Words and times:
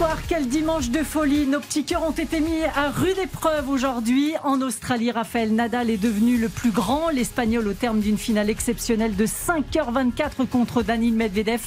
Bonsoir, 0.00 0.18
quel 0.28 0.46
dimanche 0.46 0.90
de 0.90 1.02
folie. 1.02 1.44
Nos 1.48 1.58
petits 1.58 1.82
cœurs 1.82 2.04
ont 2.04 2.12
été 2.12 2.38
mis 2.38 2.62
à 2.76 2.88
rude 2.88 3.18
épreuve 3.18 3.68
aujourd'hui. 3.68 4.32
En 4.44 4.62
Australie, 4.62 5.10
Raphaël 5.10 5.52
Nadal 5.52 5.90
est 5.90 5.96
devenu 5.96 6.36
le 6.36 6.48
plus 6.48 6.70
grand. 6.70 7.08
L'Espagnol, 7.08 7.66
au 7.66 7.72
terme 7.72 7.98
d'une 7.98 8.16
finale 8.16 8.48
exceptionnelle 8.48 9.16
de 9.16 9.26
5h24 9.26 10.46
contre 10.46 10.84
Danil 10.84 11.14
Medvedev, 11.14 11.62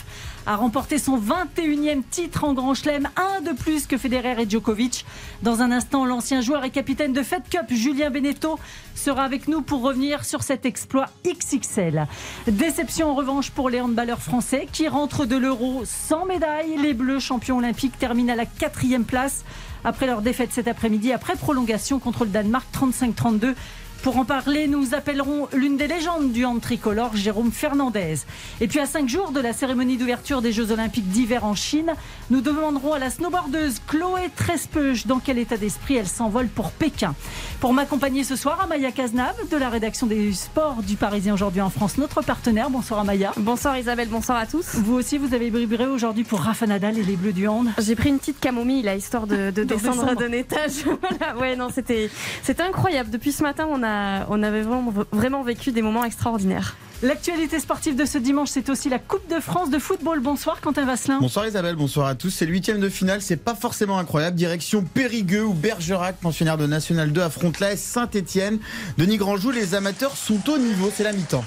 a 0.45 0.55
remporté 0.55 0.97
son 0.97 1.19
21e 1.19 2.03
titre 2.09 2.45
en 2.45 2.53
Grand 2.53 2.73
Chelem, 2.73 3.09
un 3.17 3.41
de 3.41 3.51
plus 3.51 3.85
que 3.85 3.97
Federer 3.97 4.41
et 4.41 4.49
Djokovic. 4.49 5.05
Dans 5.43 5.61
un 5.61 5.71
instant, 5.71 6.05
l'ancien 6.05 6.39
joueur 6.39 6.63
et 6.63 6.69
capitaine 6.69 7.11
de 7.13 7.23
Fed 7.23 7.43
Cup, 7.49 7.65
Julien 7.69 8.09
Beneteau, 8.09 8.57
sera 8.95 9.23
avec 9.23 9.47
nous 9.47 9.61
pour 9.61 9.81
revenir 9.81 10.23
sur 10.23 10.41
cet 10.41 10.65
exploit 10.65 11.07
XXL. 11.25 12.07
Déception 12.47 13.11
en 13.11 13.15
revanche 13.15 13.51
pour 13.51 13.69
les 13.69 13.81
handballeurs 13.81 14.21
français 14.21 14.67
qui 14.71 14.87
rentrent 14.87 15.25
de 15.25 15.35
l'Euro 15.35 15.83
sans 15.85 16.25
médaille. 16.25 16.77
Les 16.77 16.93
Bleus, 16.93 17.19
champions 17.19 17.57
olympiques, 17.57 17.97
terminent 17.99 18.20
à 18.29 18.35
la 18.35 18.45
quatrième 18.45 19.05
place 19.05 19.43
après 19.83 20.05
leur 20.05 20.21
défaite 20.21 20.51
cet 20.51 20.67
après-midi, 20.67 21.11
après 21.11 21.35
prolongation 21.35 21.99
contre 21.99 22.25
le 22.25 22.29
Danemark 22.29 22.67
35-32. 22.73 23.55
Pour 24.03 24.17
en 24.17 24.25
parler, 24.25 24.67
nous 24.67 24.95
appellerons 24.95 25.47
l'une 25.53 25.77
des 25.77 25.85
légendes 25.85 26.31
du 26.31 26.43
hand 26.43 26.59
tricolore, 26.59 27.15
Jérôme 27.15 27.51
Fernandez. 27.51 28.15
Et 28.59 28.67
puis 28.67 28.79
à 28.79 28.87
cinq 28.87 29.07
jours 29.07 29.31
de 29.31 29.39
la 29.39 29.53
cérémonie 29.53 29.95
d'ouverture 29.95 30.41
des 30.41 30.51
Jeux 30.51 30.71
Olympiques 30.71 31.07
d'hiver 31.09 31.45
en 31.45 31.53
Chine, 31.53 31.93
nous 32.31 32.41
demanderons 32.41 32.93
à 32.93 32.99
la 32.99 33.11
snowboardeuse 33.11 33.75
Chloé 33.87 34.29
Trespeuch 34.35 35.05
dans 35.05 35.19
quel 35.19 35.37
état 35.37 35.55
d'esprit 35.55 35.97
elle 35.97 36.07
s'envole 36.07 36.47
pour 36.47 36.71
Pékin. 36.71 37.13
Pour 37.59 37.73
m'accompagner 37.73 38.23
ce 38.23 38.35
soir, 38.35 38.59
Amaya 38.63 38.91
Cazenave 38.91 39.35
de 39.51 39.57
la 39.57 39.69
rédaction 39.69 40.07
des 40.07 40.33
sports 40.33 40.81
du 40.81 40.95
Parisien 40.95 41.35
aujourd'hui 41.35 41.61
en 41.61 41.69
France, 41.69 41.99
notre 41.99 42.23
partenaire. 42.23 42.71
Bonsoir 42.71 43.01
Amaya. 43.01 43.33
Bonsoir 43.37 43.77
Isabelle, 43.77 44.09
bonsoir 44.09 44.39
à 44.39 44.47
tous. 44.47 44.77
Vous 44.77 44.95
aussi, 44.95 45.19
vous 45.19 45.35
avez 45.35 45.51
vibré 45.51 45.85
aujourd'hui 45.85 46.23
pour 46.23 46.39
Rafa 46.39 46.65
Nadal 46.65 46.97
et 46.97 47.03
les 47.03 47.17
Bleus 47.17 47.33
du 47.33 47.47
Hand. 47.47 47.67
J'ai 47.77 47.95
pris 47.95 48.09
une 48.09 48.17
petite 48.17 48.39
camomille 48.39 48.81
là, 48.81 48.95
histoire 48.95 49.27
de, 49.27 49.51
de 49.51 49.63
descendre, 49.63 50.01
descendre. 50.05 50.15
d'un 50.19 50.31
étage. 50.31 50.85
voilà. 51.01 51.37
Ouais, 51.37 51.55
non, 51.55 51.67
c'était 51.71 52.09
c'était 52.41 52.63
incroyable. 52.63 53.11
Depuis 53.11 53.31
ce 53.31 53.43
matin, 53.43 53.67
on 53.69 53.83
a 53.83 53.90
on 54.29 54.43
avait 54.43 54.61
vraiment, 54.61 54.93
vraiment 55.11 55.43
vécu 55.43 55.71
des 55.71 55.81
moments 55.81 56.03
extraordinaires. 56.03 56.75
L'actualité 57.03 57.59
sportive 57.59 57.95
de 57.95 58.05
ce 58.05 58.19
dimanche, 58.19 58.49
c'est 58.49 58.69
aussi 58.69 58.87
la 58.87 58.99
Coupe 58.99 59.27
de 59.27 59.39
France 59.39 59.71
de 59.71 59.79
football. 59.79 60.19
Bonsoir 60.19 60.61
Quentin 60.61 60.85
Vasselin. 60.85 61.17
Bonsoir 61.19 61.47
Isabelle, 61.47 61.75
bonsoir 61.75 62.05
à 62.05 62.13
tous. 62.13 62.29
C'est 62.29 62.45
le 62.45 62.51
huitième 62.51 62.79
de 62.79 62.89
finale, 62.89 63.23
c'est 63.23 63.37
pas 63.37 63.55
forcément 63.55 63.97
incroyable. 63.97 64.35
Direction 64.35 64.83
Périgueux 64.83 65.43
où 65.43 65.53
Bergerac, 65.55 66.17
pensionnaire 66.17 66.57
de 66.57 66.67
National 66.67 67.11
2, 67.11 67.21
affronte 67.21 67.59
l'AS 67.59 67.77
Saint-Etienne. 67.77 68.59
Denis 68.99 69.17
Grandjou, 69.17 69.49
les 69.49 69.73
amateurs 69.73 70.15
sont 70.15 70.47
au 70.47 70.59
niveau, 70.59 70.91
c'est 70.93 71.03
la 71.03 71.13
mi-temps. 71.13 71.43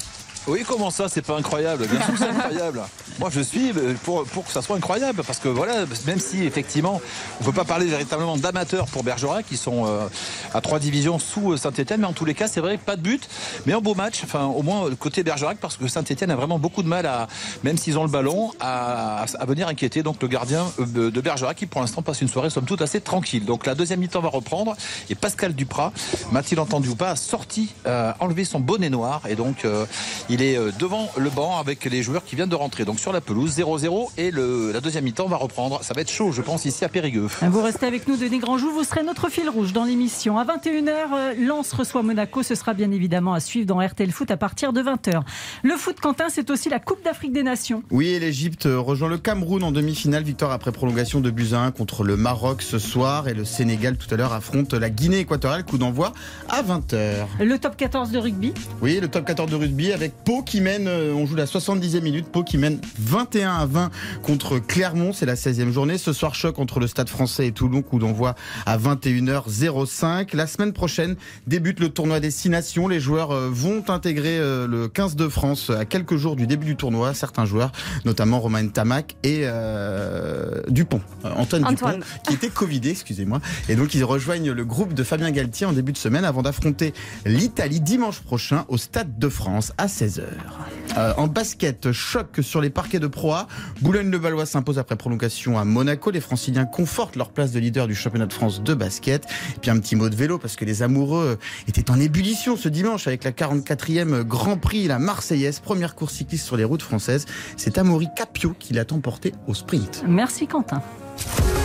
Oui, 0.46 0.62
comment 0.66 0.90
ça, 0.90 1.08
c'est 1.08 1.22
pas 1.22 1.36
incroyable? 1.36 1.86
Bien 1.86 2.04
sûr 2.04 2.14
c'est 2.18 2.28
incroyable. 2.28 2.82
Moi, 3.18 3.30
je 3.32 3.40
suis 3.40 3.72
pour, 4.02 4.24
pour 4.24 4.44
que 4.44 4.52
ça 4.52 4.60
soit 4.60 4.76
incroyable, 4.76 5.22
parce 5.24 5.38
que 5.38 5.48
voilà, 5.48 5.86
même 6.06 6.18
si 6.18 6.44
effectivement, 6.44 7.00
on 7.40 7.44
peut 7.44 7.52
pas 7.52 7.64
parler 7.64 7.86
véritablement 7.86 8.36
d'amateurs 8.36 8.86
pour 8.86 9.04
Bergerac, 9.04 9.46
qui 9.46 9.56
sont 9.56 9.86
euh, 9.86 10.06
à 10.52 10.60
trois 10.60 10.78
divisions 10.78 11.18
sous 11.18 11.56
Saint-Etienne, 11.56 12.00
mais 12.00 12.06
en 12.06 12.12
tous 12.12 12.24
les 12.24 12.34
cas, 12.34 12.48
c'est 12.48 12.60
vrai, 12.60 12.76
pas 12.76 12.96
de 12.96 13.02
but, 13.02 13.26
mais 13.64 13.72
un 13.72 13.80
beau 13.80 13.94
match, 13.94 14.22
enfin, 14.24 14.44
au 14.44 14.62
moins 14.62 14.90
côté 14.96 15.22
Bergerac, 15.22 15.58
parce 15.58 15.76
que 15.76 15.88
Saint-Etienne 15.88 16.30
a 16.30 16.36
vraiment 16.36 16.58
beaucoup 16.58 16.82
de 16.82 16.88
mal 16.88 17.06
à, 17.06 17.28
même 17.62 17.78
s'ils 17.78 17.98
ont 17.98 18.04
le 18.04 18.10
ballon, 18.10 18.52
à, 18.60 19.24
venir 19.46 19.68
inquiéter 19.68 20.02
donc 20.02 20.20
le 20.20 20.28
gardien 20.28 20.66
euh, 20.78 21.10
de 21.10 21.20
Bergerac, 21.20 21.56
qui 21.56 21.66
pour 21.66 21.80
l'instant 21.80 22.02
passe 22.02 22.20
une 22.20 22.28
soirée 22.28 22.50
somme 22.50 22.64
toute 22.66 22.82
assez 22.82 23.00
tranquille. 23.00 23.44
Donc 23.44 23.64
la 23.64 23.74
deuxième 23.74 24.00
mi-temps 24.00 24.20
va 24.20 24.28
reprendre, 24.28 24.76
et 25.08 25.14
Pascal 25.14 25.54
Duprat, 25.54 25.92
m'a-t-il 26.32 26.60
entendu 26.60 26.90
ou 26.90 26.96
pas, 26.96 27.10
a 27.10 27.16
sorti, 27.16 27.72
euh, 27.86 28.12
enlevé 28.20 28.44
son 28.44 28.60
bonnet 28.60 28.90
noir, 28.90 29.22
et 29.28 29.36
donc 29.36 29.64
euh, 29.64 29.86
il 30.28 30.33
est 30.42 30.56
euh, 30.56 30.70
devant 30.78 31.10
le 31.16 31.30
banc 31.30 31.58
avec 31.58 31.84
les 31.84 32.02
joueurs 32.02 32.24
qui 32.24 32.36
viennent 32.36 32.48
de 32.48 32.54
rentrer. 32.54 32.84
Donc 32.84 32.98
sur 32.98 33.12
la 33.12 33.20
pelouse, 33.20 33.56
0-0 33.58 34.10
et 34.16 34.30
le, 34.30 34.72
la 34.72 34.80
deuxième 34.80 35.04
mi-temps 35.04 35.28
va 35.28 35.36
reprendre. 35.36 35.82
Ça 35.82 35.94
va 35.94 36.00
être 36.00 36.10
chaud, 36.10 36.32
je 36.32 36.42
pense, 36.42 36.64
ici 36.64 36.84
à 36.84 36.88
Périgueux. 36.88 37.28
Vous 37.42 37.62
restez 37.62 37.86
avec 37.86 38.08
nous, 38.08 38.16
Denis 38.16 38.38
Grandjou. 38.38 38.70
Vous 38.70 38.84
serez 38.84 39.02
notre 39.02 39.28
fil 39.28 39.48
rouge 39.48 39.72
dans 39.72 39.84
l'émission. 39.84 40.38
À 40.38 40.44
21h, 40.44 41.38
Lens 41.38 41.72
reçoit 41.72 42.02
Monaco. 42.02 42.42
Ce 42.42 42.54
sera 42.54 42.74
bien 42.74 42.90
évidemment 42.90 43.34
à 43.34 43.40
suivre 43.40 43.66
dans 43.66 43.84
RTL 43.84 44.10
Foot 44.10 44.30
à 44.30 44.36
partir 44.36 44.72
de 44.72 44.82
20h. 44.82 45.22
Le 45.62 45.76
foot, 45.76 46.00
Quentin, 46.00 46.26
c'est 46.28 46.50
aussi 46.50 46.68
la 46.68 46.80
Coupe 46.80 47.04
d'Afrique 47.04 47.32
des 47.32 47.42
Nations. 47.42 47.82
Oui, 47.90 48.08
et 48.08 48.18
l'Égypte 48.18 48.66
rejoint 48.70 49.08
le 49.08 49.18
Cameroun 49.18 49.62
en 49.62 49.72
demi-finale. 49.72 50.22
Victoire 50.22 50.52
après 50.52 50.72
prolongation 50.72 51.20
de 51.20 51.30
buts 51.30 51.50
à 51.52 51.58
1 51.58 51.70
contre 51.70 52.04
le 52.04 52.16
Maroc 52.16 52.62
ce 52.62 52.78
soir. 52.78 53.28
Et 53.28 53.34
le 53.34 53.44
Sénégal 53.44 53.96
tout 53.96 54.12
à 54.12 54.16
l'heure 54.16 54.32
affronte 54.32 54.72
la 54.74 54.90
Guinée 54.90 55.18
équatoriale. 55.20 55.64
Coup 55.64 55.78
d'envoi 55.78 56.12
à 56.48 56.62
20h. 56.62 57.26
Le 57.40 57.58
top 57.58 57.76
14 57.76 58.10
de 58.10 58.18
rugby. 58.18 58.52
Oui, 58.80 58.98
le 59.00 59.08
top 59.08 59.24
14 59.26 59.50
de 59.50 59.56
rugby 59.56 59.92
avec 59.92 60.23
Pau 60.24 60.42
qui 60.42 60.62
mène, 60.62 60.88
euh, 60.88 61.12
on 61.12 61.26
joue 61.26 61.34
la 61.34 61.44
70e 61.44 62.00
minute, 62.00 62.28
Pau 62.28 62.42
qui 62.42 62.56
mène 62.56 62.78
21 62.98 63.52
à 63.52 63.66
20 63.66 63.90
contre 64.22 64.58
Clermont, 64.58 65.12
c'est 65.12 65.26
la 65.26 65.34
16e 65.34 65.70
journée. 65.70 65.98
Ce 65.98 66.14
soir, 66.14 66.34
choc 66.34 66.58
entre 66.58 66.80
le 66.80 66.86
Stade 66.86 67.10
français 67.10 67.46
et 67.46 67.52
Toulon, 67.52 67.82
coup 67.82 67.98
d'envoi 67.98 68.34
à 68.64 68.78
21h05. 68.78 70.34
La 70.34 70.46
semaine 70.46 70.72
prochaine 70.72 71.16
débute 71.46 71.78
le 71.78 71.90
tournoi 71.90 72.20
Destination. 72.20 72.88
Les 72.88 73.00
joueurs 73.00 73.32
euh, 73.32 73.50
vont 73.50 73.84
intégrer 73.88 74.38
euh, 74.38 74.66
le 74.66 74.88
15 74.88 75.14
de 75.16 75.28
France 75.28 75.68
à 75.70 75.84
quelques 75.84 76.16
jours 76.16 76.36
du 76.36 76.46
début 76.46 76.66
du 76.66 76.76
tournoi. 76.76 77.12
Certains 77.12 77.44
joueurs, 77.44 77.72
notamment 78.06 78.40
Romain 78.40 78.66
Tamac 78.68 79.16
et 79.22 79.42
euh, 79.42 80.62
Dupont, 80.68 81.02
Antoine, 81.22 81.66
Antoine. 81.66 81.96
Dupont, 81.96 82.06
qui 82.26 82.34
était 82.34 82.48
Covidé, 82.48 82.90
excusez-moi. 82.90 83.40
Et 83.68 83.76
donc 83.76 83.94
ils 83.94 84.04
rejoignent 84.04 84.52
le 84.52 84.64
groupe 84.64 84.94
de 84.94 85.02
Fabien 85.02 85.30
Galtier 85.30 85.66
en 85.66 85.72
début 85.72 85.92
de 85.92 85.98
semaine 85.98 86.24
avant 86.24 86.42
d'affronter 86.42 86.94
l'Italie 87.26 87.80
dimanche 87.80 88.20
prochain 88.20 88.64
au 88.68 88.78
Stade 88.78 89.18
de 89.18 89.28
France 89.28 89.72
à 89.76 89.86
16h. 89.86 90.13
Euh, 90.18 91.12
en 91.16 91.26
basket, 91.26 91.92
choc 91.92 92.38
sur 92.42 92.60
les 92.60 92.70
parquets 92.70 92.98
de 92.98 93.06
Pro 93.06 93.32
A. 93.32 93.46
Boulogne-le-Valois 93.80 94.46
s'impose 94.46 94.78
après 94.78 94.96
prolongation 94.96 95.58
à 95.58 95.64
Monaco. 95.64 96.10
Les 96.10 96.20
Franciliens 96.20 96.64
confortent 96.64 97.16
leur 97.16 97.30
place 97.30 97.52
de 97.52 97.58
leader 97.58 97.86
du 97.86 97.94
championnat 97.94 98.26
de 98.26 98.32
France 98.32 98.62
de 98.62 98.74
basket. 98.74 99.24
Et 99.56 99.60
puis 99.60 99.70
un 99.70 99.78
petit 99.78 99.96
mot 99.96 100.08
de 100.08 100.16
vélo 100.16 100.38
parce 100.38 100.56
que 100.56 100.64
les 100.64 100.82
amoureux 100.82 101.38
étaient 101.68 101.90
en 101.90 101.98
ébullition 101.98 102.56
ce 102.56 102.68
dimanche 102.68 103.06
avec 103.06 103.24
la 103.24 103.32
44e 103.32 104.22
Grand 104.22 104.56
Prix, 104.56 104.86
la 104.86 104.98
Marseillaise, 104.98 105.60
première 105.60 105.94
course 105.94 106.14
cycliste 106.14 106.46
sur 106.46 106.56
les 106.56 106.64
routes 106.64 106.82
françaises. 106.82 107.26
C'est 107.56 107.78
Amaury 107.78 108.08
Capio 108.14 108.54
qui 108.58 108.74
l'a 108.74 108.84
emporté 108.92 109.32
au 109.46 109.54
sprint. 109.54 110.04
Merci 110.06 110.46
Quentin. 110.46 110.82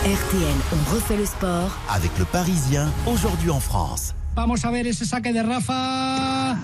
RTL, 0.04 0.56
on 0.72 0.94
refait 0.94 1.16
le 1.16 1.26
sport. 1.26 1.76
Avec 1.90 2.10
le 2.18 2.24
Parisien, 2.24 2.90
aujourd'hui 3.06 3.50
en 3.50 3.60
France. 3.60 4.14
Vamos 4.36 4.64
a 4.64 4.70
ver 4.70 4.86
ese 4.86 5.04
saque 5.04 5.32
de 5.32 5.40
Rafa. 5.40 6.56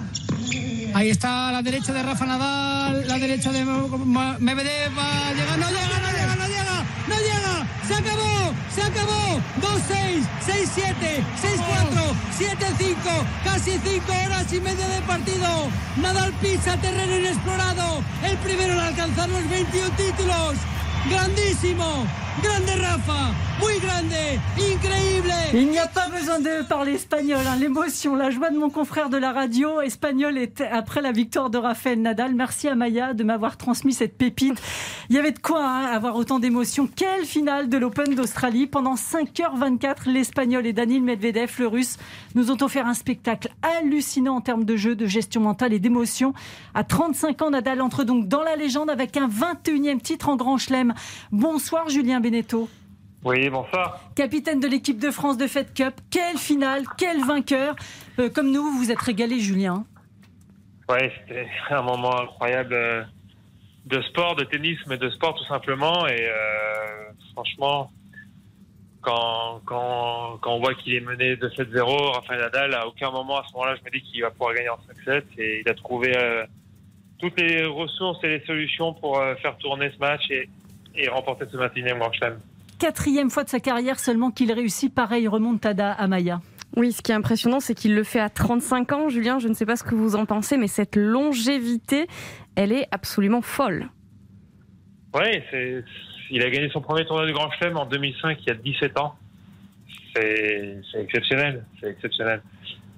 Ahí 0.97 1.11
está 1.11 1.53
la 1.53 1.61
derecha 1.61 1.93
de 1.93 2.03
Rafa 2.03 2.25
Nadal, 2.25 3.07
la 3.07 3.19
derecha 3.19 3.53
de 3.53 3.67
Medvedev. 3.67 4.99
va, 4.99 5.31
Llega, 5.37 5.57
no 5.59 5.69
llega, 5.69 5.99
no 6.01 6.11
llega, 6.11 6.37
no 6.37 6.47
llega, 6.49 6.77
no 7.07 7.17
llega. 7.17 7.55
Se 7.87 7.95
acabó, 7.97 8.55
se 8.75 8.81
acabó. 8.81 9.39
2-6, 9.61 10.25
6-7, 10.47 11.23
6-4, 11.37 12.15
7-5, 12.39 12.97
casi 13.45 13.79
5 13.79 14.13
horas 14.25 14.51
y 14.51 14.61
media 14.63 14.89
de 14.89 15.03
partido. 15.03 15.69
Nadal 15.99 16.33
pisa 16.41 16.79
terreno 16.79 17.15
inexplorado. 17.15 18.03
El 18.25 18.39
primero 18.39 18.73
en 18.73 18.81
alcanzar 18.81 19.29
los 19.29 19.47
21 19.51 19.91
títulos. 19.97 20.55
Grandísimo, 21.11 22.07
grande 22.43 22.75
Rafa, 22.77 23.35
Il 25.55 25.69
n'y 25.71 25.79
a 25.79 25.87
pas 25.87 26.09
besoin 26.09 26.41
de 26.41 26.63
parler 26.69 26.93
espagnol. 26.95 27.41
hein. 27.47 27.57
L'émotion, 27.59 28.15
la 28.15 28.31
joie 28.31 28.51
de 28.51 28.59
mon 28.59 28.69
confrère 28.69 29.09
de 29.09 29.17
la 29.17 29.33
radio 29.33 29.81
espagnol 29.81 30.37
est 30.37 30.61
après 30.61 31.01
la 31.01 31.13
victoire 31.13 31.49
de 31.49 31.57
Rafael 31.57 32.01
Nadal. 32.03 32.35
Merci 32.35 32.69
à 32.69 32.75
Maya 32.75 33.15
de 33.15 33.25
m'avoir 33.25 33.57
transmis 33.57 33.95
cette 33.95 34.19
pépite. 34.19 34.61
Il 35.09 35.17
y 35.17 35.19
avait 35.19 35.31
de 35.33 35.39
quoi 35.39 35.65
hein, 35.67 35.87
avoir 35.87 36.17
autant 36.17 36.39
d'émotions. 36.39 36.87
Quelle 36.95 37.25
finale 37.25 37.69
de 37.71 37.79
l'Open 37.79 38.15
d'Australie 38.15 38.67
Pendant 38.67 38.97
5h24, 38.97 40.11
l'Espagnol 40.11 40.67
et 40.67 40.73
Danil 40.75 41.03
Medvedev, 41.03 41.51
le 41.59 41.69
Russe, 41.69 41.97
nous 42.35 42.51
ont 42.51 42.59
offert 42.61 42.87
un 42.87 42.95
spectacle 42.95 43.49
hallucinant 43.63 44.37
en 44.37 44.41
termes 44.43 44.65
de 44.65 44.77
jeu, 44.77 44.95
de 44.95 45.07
gestion 45.07 45.41
mentale 45.41 45.73
et 45.73 45.79
d'émotion. 45.79 46.35
À 46.75 46.85
35 46.85 47.41
ans, 47.43 47.51
Nadal 47.51 47.81
entre 47.81 48.05
donc 48.05 48.29
dans 48.29 48.43
la 48.43 48.57
légende 48.57 48.91
avec 48.91 49.17
un 49.17 49.29
21e 49.29 50.01
titre 50.01 50.29
en 50.29 50.37
Grand 50.37 50.59
Chelem. 50.59 50.93
Bonsoir 51.33 51.89
Julien 51.89 52.21
Beneteau. 52.21 52.69
Oui, 53.25 53.49
bonsoir. 53.51 54.01
Capitaine 54.15 54.61
de 54.61 54.69
l'équipe 54.69 54.99
de 54.99 55.11
France 55.11 55.37
de 55.37 55.47
Fed 55.47 55.73
Cup, 55.75 55.95
quelle 56.11 56.39
finale, 56.39 56.85
quel 56.97 57.25
vainqueur. 57.25 57.75
Euh, 58.19 58.29
comme 58.31 58.53
nous, 58.53 58.63
vous 58.63 58.79
vous 58.79 58.91
êtes 58.91 59.01
régalé, 59.01 59.41
Julien. 59.41 59.85
Ouais, 60.89 61.13
c'était 61.19 61.49
un 61.71 61.83
moment 61.83 62.21
incroyable 62.21 62.75
euh, 62.75 63.03
de 63.87 64.01
sport, 64.03 64.37
de 64.37 64.45
tennis, 64.45 64.79
mais 64.87 64.99
de 64.99 65.11
sport 65.11 65.35
tout 65.35 65.45
simplement. 65.47 66.07
Et 66.07 66.29
euh, 66.29 67.11
franchement, 67.33 67.91
quand, 69.01 69.61
quand, 69.65 70.39
quand 70.41 70.55
on 70.55 70.61
voit 70.61 70.75
qu'il 70.75 70.95
est 70.95 71.01
mené 71.01 71.35
de 71.37 71.49
7-0, 71.49 72.13
Rafael 72.15 72.39
Nadal, 72.39 72.75
à 72.75 72.87
aucun 72.87 73.11
moment 73.11 73.39
à 73.39 73.45
ce 73.49 73.53
moment-là, 73.55 73.75
je 73.77 73.85
me 73.85 73.91
dis 73.91 74.03
qu'il 74.03 74.23
va 74.23 74.31
pouvoir 74.31 74.55
gagner 74.55 74.69
en 74.69 74.79
5-7. 75.05 75.23
Et 75.39 75.63
il 75.63 75.69
a 75.69 75.75
trouvé 75.75 76.17
euh, 76.17 76.45
toutes 77.19 77.41
les 77.41 77.65
ressources 77.65 78.23
et 78.23 78.29
les 78.29 78.45
solutions 78.47 78.95
pour 78.95 79.21
faire 79.43 79.57
tourner 79.57 79.91
ce 79.91 79.99
match 79.99 80.31
et, 80.31 80.49
et 80.95 81.09
remporter 81.09 81.47
ce 81.51 81.57
21e 81.57 81.99
Grand 81.99 82.13
Chelem. 82.13 82.39
Quatrième 82.79 83.31
fois 83.31 83.45
de 83.45 83.49
sa 83.49 83.61
carrière 83.61 83.99
seulement 83.99 84.31
qu'il 84.31 84.53
réussit 84.53 84.95
pareil 84.95 85.29
remontada 85.29 85.93
à 85.93 86.07
Maya. 86.07 86.41
Oui, 86.77 86.93
ce 86.93 87.01
qui 87.01 87.13
est 87.13 87.15
impressionnant, 87.15 87.61
c'est 87.61 87.75
qu'il 87.75 87.95
le 87.95 88.03
fait 88.03 88.21
à 88.21 88.29
35 88.29 88.93
ans. 88.93 89.09
Julien, 89.09 89.39
je 89.39 89.49
ne 89.49 89.55
sais 89.55 89.65
pas 89.65 89.77
ce 89.77 89.85
que 89.85 89.95
vous 89.95 90.15
en 90.15 90.27
pensez, 90.27 90.59
mais 90.59 90.67
cette 90.67 90.97
longévité, 90.97 92.07
elle 92.55 92.73
est 92.73 92.87
absolument 92.91 93.41
folle. 93.41 93.89
Oui, 95.15 95.43
il 96.31 96.43
a 96.43 96.51
gagné 96.51 96.69
son 96.71 96.81
premier 96.83 97.07
tournoi 97.07 97.27
du 97.27 97.33
Grand 97.33 97.51
Chelem 97.53 97.77
en 97.77 97.87
2005, 97.87 98.39
il 98.43 98.49
y 98.49 98.51
a 98.51 98.55
17 98.55 98.99
ans. 98.99 99.17
C'est, 100.15 100.79
exceptionnel, 100.99 101.65
c'est 101.81 101.91
exceptionnel. 101.91 102.43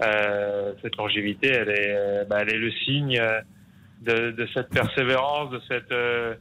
Euh, 0.03 0.73
cette 0.83 0.97
longévité, 0.97 1.49
elle 1.49 1.69
est, 1.69 1.95
euh, 1.97 2.25
bah, 2.25 2.39
elle 2.41 2.55
est 2.55 2.59
le 2.59 2.71
signe 2.71 3.19
euh, 3.19 3.41
de, 4.03 4.31
de 4.31 4.49
cette 4.55 4.69
persévérance, 4.71 5.51
de 5.51 5.61
cette, 5.69 5.91
euh, 5.91 6.35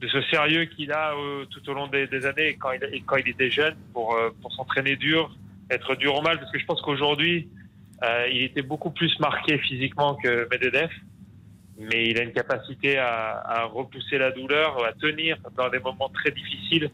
de 0.00 0.08
ce 0.08 0.22
sérieux 0.22 0.66
qu'il 0.66 0.92
a 0.92 1.14
euh, 1.14 1.44
tout 1.46 1.68
au 1.68 1.74
long 1.74 1.88
des, 1.88 2.06
des 2.06 2.24
années 2.24 2.56
quand 2.56 2.70
il, 2.72 3.04
quand 3.04 3.16
il 3.16 3.28
était 3.28 3.50
jeune 3.50 3.74
pour, 3.92 4.14
euh, 4.14 4.30
pour 4.40 4.52
s'entraîner 4.52 4.96
dur, 4.96 5.34
être 5.70 5.96
dur 5.96 6.14
au 6.14 6.22
mal, 6.22 6.38
parce 6.38 6.50
que 6.52 6.58
je 6.58 6.64
pense 6.64 6.80
qu'aujourd'hui, 6.82 7.48
euh, 8.04 8.28
il 8.30 8.42
était 8.42 8.62
beaucoup 8.62 8.90
plus 8.90 9.18
marqué 9.18 9.58
physiquement 9.58 10.14
que 10.14 10.48
Medvedev, 10.50 10.90
mais 11.78 12.06
il 12.06 12.18
a 12.18 12.22
une 12.22 12.32
capacité 12.32 12.98
à, 12.98 13.40
à 13.40 13.64
repousser 13.64 14.18
la 14.18 14.30
douleur, 14.30 14.84
à 14.84 14.92
tenir 14.92 15.36
dans 15.56 15.68
des 15.68 15.80
moments 15.80 16.08
très 16.10 16.30
difficiles, 16.30 16.90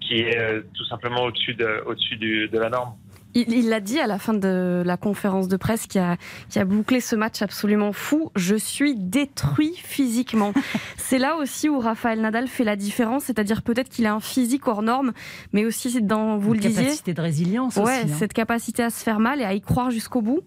qui 0.00 0.20
est 0.20 0.38
euh, 0.38 0.62
tout 0.74 0.84
simplement 0.84 1.22
au-dessus 1.22 1.54
de, 1.54 1.82
au-dessus 1.86 2.16
de 2.16 2.58
la 2.58 2.68
norme. 2.70 2.94
Il 3.34 3.68
l'a 3.70 3.80
dit 3.80 3.98
à 3.98 4.06
la 4.06 4.18
fin 4.18 4.34
de 4.34 4.82
la 4.84 4.96
conférence 4.96 5.48
de 5.48 5.56
presse 5.56 5.86
qui 5.86 5.98
a, 5.98 6.16
qui 6.50 6.58
a 6.58 6.64
bouclé 6.64 7.00
ce 7.00 7.16
match 7.16 7.40
absolument 7.40 7.92
fou. 7.92 8.30
Je 8.36 8.54
suis 8.56 8.94
détruit 8.94 9.74
physiquement. 9.76 10.52
c'est 10.96 11.18
là 11.18 11.36
aussi 11.36 11.68
où 11.68 11.78
Rafael 11.78 12.20
Nadal 12.20 12.46
fait 12.48 12.64
la 12.64 12.76
différence, 12.76 13.24
c'est-à-dire 13.24 13.62
peut-être 13.62 13.88
qu'il 13.88 14.06
a 14.06 14.12
un 14.14 14.20
physique 14.20 14.68
hors 14.68 14.82
norme, 14.82 15.12
mais 15.52 15.64
aussi 15.64 16.02
dans, 16.02 16.36
vous 16.36 16.54
Une 16.54 16.60
le 16.60 16.68
disiez, 16.68 16.82
capacité 16.84 17.14
de 17.14 17.20
résilience 17.22 17.76
ouais, 17.76 17.82
aussi. 17.82 17.92
hein. 18.02 18.06
cette 18.18 18.32
capacité 18.34 18.82
à 18.82 18.90
se 18.90 19.02
faire 19.02 19.18
mal 19.18 19.40
et 19.40 19.44
à 19.44 19.54
y 19.54 19.60
croire 19.60 19.90
jusqu'au 19.90 20.20
bout. 20.20 20.40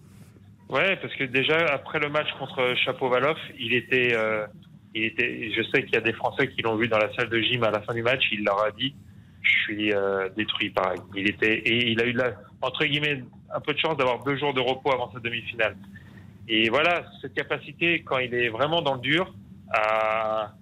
Ouais, 0.68 0.96
parce 1.02 1.14
que 1.14 1.24
déjà 1.24 1.56
après 1.72 1.98
le 2.00 2.08
match 2.08 2.26
contre 2.38 2.74
Chapovalov, 2.84 3.36
il 3.58 3.72
était, 3.74 4.14
euh, 4.14 4.46
il 4.94 5.04
était. 5.04 5.50
Je 5.56 5.62
sais 5.72 5.82
qu'il 5.84 5.94
y 5.94 5.98
a 5.98 6.00
des 6.00 6.12
Français 6.12 6.48
qui 6.48 6.62
l'ont 6.62 6.76
vu 6.76 6.88
dans 6.88 6.98
la 6.98 7.12
salle 7.14 7.28
de 7.28 7.40
gym 7.40 7.62
à 7.64 7.70
la 7.70 7.80
fin 7.82 7.94
du 7.94 8.02
match. 8.02 8.22
Il 8.32 8.44
leur 8.44 8.60
a 8.64 8.70
dit, 8.72 8.94
je 9.46 9.62
suis 9.62 9.92
euh, 9.92 10.28
détruit, 10.36 10.70
pareil. 10.70 11.00
Il 11.14 11.28
était 11.28 11.54
et 11.54 11.90
il 11.90 12.00
a 12.00 12.06
eu 12.06 12.16
entre 12.62 12.84
guillemets 12.84 13.22
un 13.54 13.60
peu 13.60 13.72
de 13.72 13.78
chance 13.78 13.96
d'avoir 13.96 14.24
deux 14.24 14.36
jours 14.36 14.54
de 14.54 14.60
repos 14.60 14.92
avant 14.92 15.12
sa 15.12 15.20
demi-finale. 15.20 15.76
Et 16.48 16.68
voilà 16.68 17.04
cette 17.20 17.34
capacité 17.34 18.02
quand 18.02 18.18
il 18.18 18.34
est 18.34 18.48
vraiment 18.48 18.82
dans 18.82 18.94
le 18.94 19.00
dur 19.00 19.32
à, 19.72 20.52